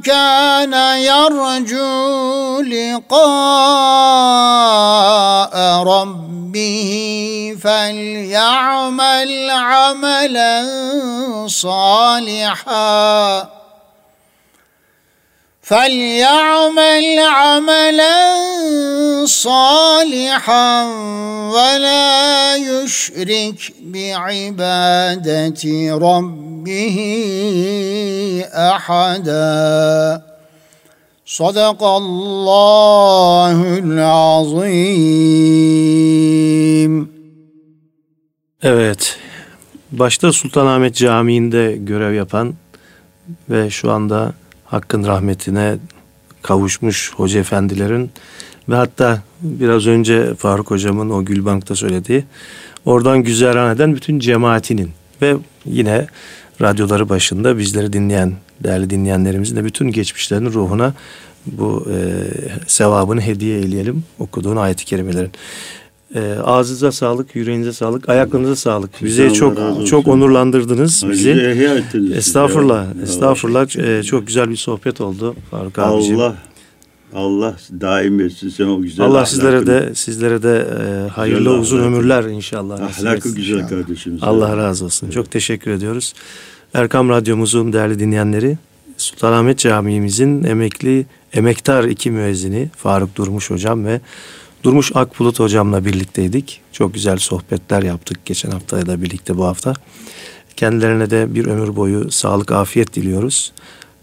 [0.00, 3.42] كان يرجو لقاء
[5.82, 6.90] ربه
[7.62, 10.66] فليعمل عملا
[11.46, 13.48] صالحا.
[15.62, 18.49] فليعمل عملا
[19.29, 20.83] صالحا
[21.55, 25.63] ولا يشرك بعبادة
[26.07, 26.97] ربه
[28.53, 30.21] أحدا
[31.25, 35.15] صدق الله العظيم
[38.61, 39.17] Evet.
[39.91, 42.53] Başta Sultanahmet Camii'nde görev yapan
[43.49, 44.33] ve şu anda
[44.65, 45.77] Hakkın rahmetine
[46.41, 48.11] kavuşmuş hoca efendilerin
[48.68, 52.24] ve hatta biraz önce Faruk hocamın o Gülbank'ta söylediği
[52.84, 54.90] oradan güzelhan eden bütün cemaatinin
[55.22, 56.06] ve yine
[56.60, 58.32] radyoları başında bizleri dinleyen
[58.64, 60.94] değerli dinleyenlerimizin de bütün geçmişlerinin ruhuna
[61.46, 62.24] bu e,
[62.66, 65.30] sevabını hediye eyleyelim okuduğun ayet-i kerimelerin.
[66.14, 68.90] E, ağzınıza sağlık, yüreğinize sağlık, ayaklarınıza sağlık.
[69.02, 71.30] Bizi çok çok onurlandırdınız bizi.
[72.14, 73.02] Estağfurullah, ya.
[73.02, 73.78] estağfurullah.
[73.78, 76.20] E, çok güzel bir sohbet oldu Faruk abiciğim.
[76.20, 76.36] Allah
[77.14, 81.78] Allah daim etsin sen o güzel Allah sizlere de sizlere de e, hayırlı güzel uzun
[81.78, 81.94] ahlakı.
[81.94, 82.80] ömürler inşallah.
[82.80, 83.68] Ahlakı güzel inşallah.
[83.70, 84.22] kardeşimiz.
[84.22, 85.06] Allah razı olsun.
[85.06, 85.14] Evet.
[85.14, 86.14] Çok teşekkür ediyoruz.
[86.74, 88.58] Erkam Radyomuzun değerli dinleyenleri
[88.96, 94.00] Sultanahmet Camii'mizin emekli emektar iki müezzini Faruk Durmuş hocam ve
[94.62, 96.60] Durmuş Akbulut hocamla birlikteydik.
[96.72, 99.72] Çok güzel sohbetler yaptık geçen haftaya da birlikte bu hafta.
[100.56, 103.52] Kendilerine de bir ömür boyu sağlık, afiyet diliyoruz.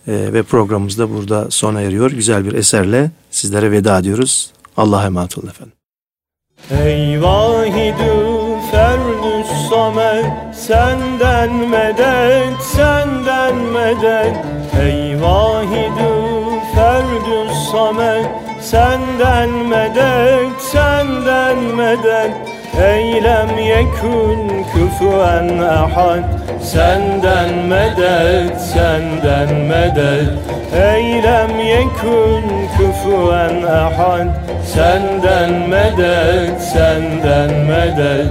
[0.07, 2.11] Ee, ve programımız da burada sona eriyor.
[2.11, 4.51] Güzel bir eserle sizlere veda ediyoruz.
[4.77, 5.73] Allah'a emanet olun efendim.
[6.71, 8.37] Ey vahidü
[8.71, 14.35] ferdüs samet Senden medet, senden medet
[14.81, 16.13] Ey vahidü
[16.75, 18.27] ferdüs samet
[18.61, 26.23] Senden medet, senden medet Eylem yekün küfüen ahad.
[26.61, 30.29] Senden medet, senden medet.
[30.93, 32.45] Eylem yekün
[32.77, 34.27] küfüen ahad.
[34.73, 38.27] Senden medet, senden medet.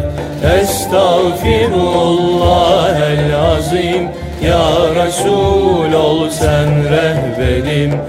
[0.60, 4.08] Estağfirullah el azim.
[4.42, 8.00] Ya Resul ol sen rehberim.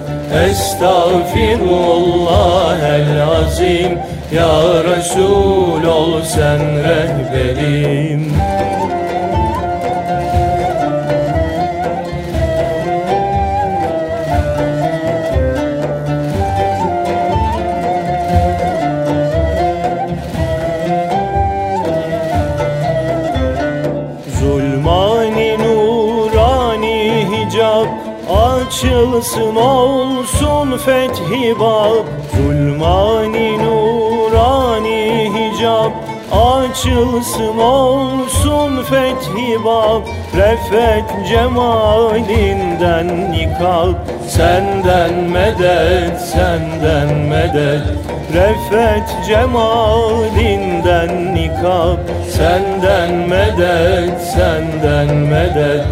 [0.46, 4.00] Estağfirullah el azim
[4.32, 8.34] Ya Resul ol sen rehberim.
[28.78, 32.17] Açılsın olsun fethi bab
[36.78, 40.02] Açılsın olsun fethi bab
[40.38, 43.94] Refet cemalinden nikab.
[44.28, 47.82] Senden medet, senden medet.
[48.34, 51.98] Refet cemalinden nikab.
[52.32, 55.86] Senden medet, senden medet.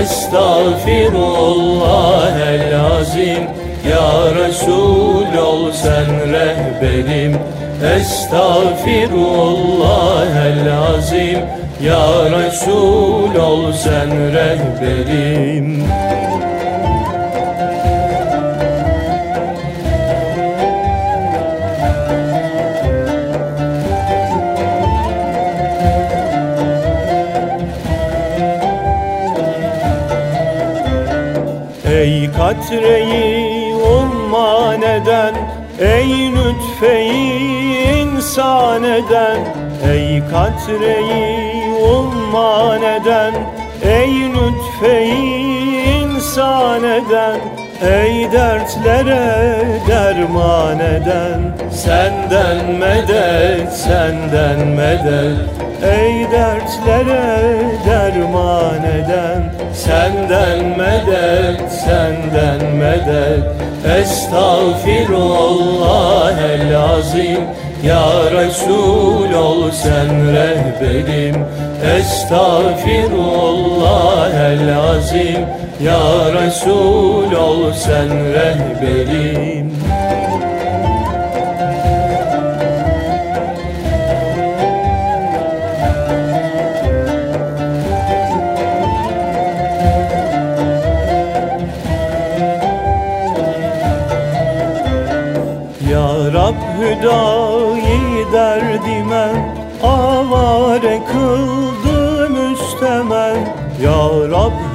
[0.00, 3.44] Estağfirullah el azim.
[3.90, 7.38] Ya Resul ol sen rehberim
[7.82, 11.40] Estağfirullah el azim
[11.80, 15.84] Ya Resul ol sen rehberim.
[32.38, 35.34] Katreyi umman eden
[35.80, 37.67] Ey lütfeyi
[38.38, 39.40] insan eden
[39.90, 43.34] Ey katreyi umman eden
[43.82, 47.40] Ey lütfeyi insan eden
[47.82, 55.38] Ey dertlere derman eden Senden medet, senden medet.
[55.82, 63.44] Ey dertlere derman eden Senden medet, senden medet.
[64.00, 67.40] Estağfirullah el azim
[67.82, 71.44] Ya Resul ol sen rehberim.
[71.96, 75.46] Estağfirullah el azim
[75.80, 79.87] Ya Resul ol sen rehberim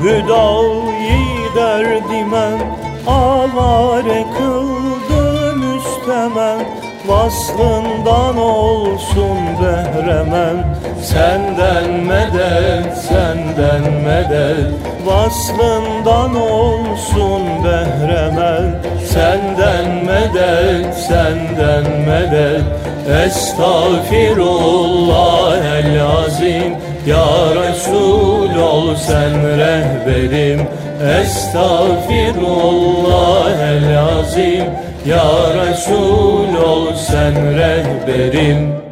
[0.04, 2.48] Rab hüdayı derdime
[3.08, 6.60] Avare kıldı müstemen
[7.08, 14.72] Vaslından olsun behremen Senden medet, senden medet.
[15.06, 22.64] Vaslından olsun behremen Senden medet, senden medet.
[23.26, 30.68] Estağfirullah el azim Ya Resul ol sen rehberim.
[31.20, 34.66] Estağfirullah el azim
[35.06, 38.83] Ya Resul ol sen rehberim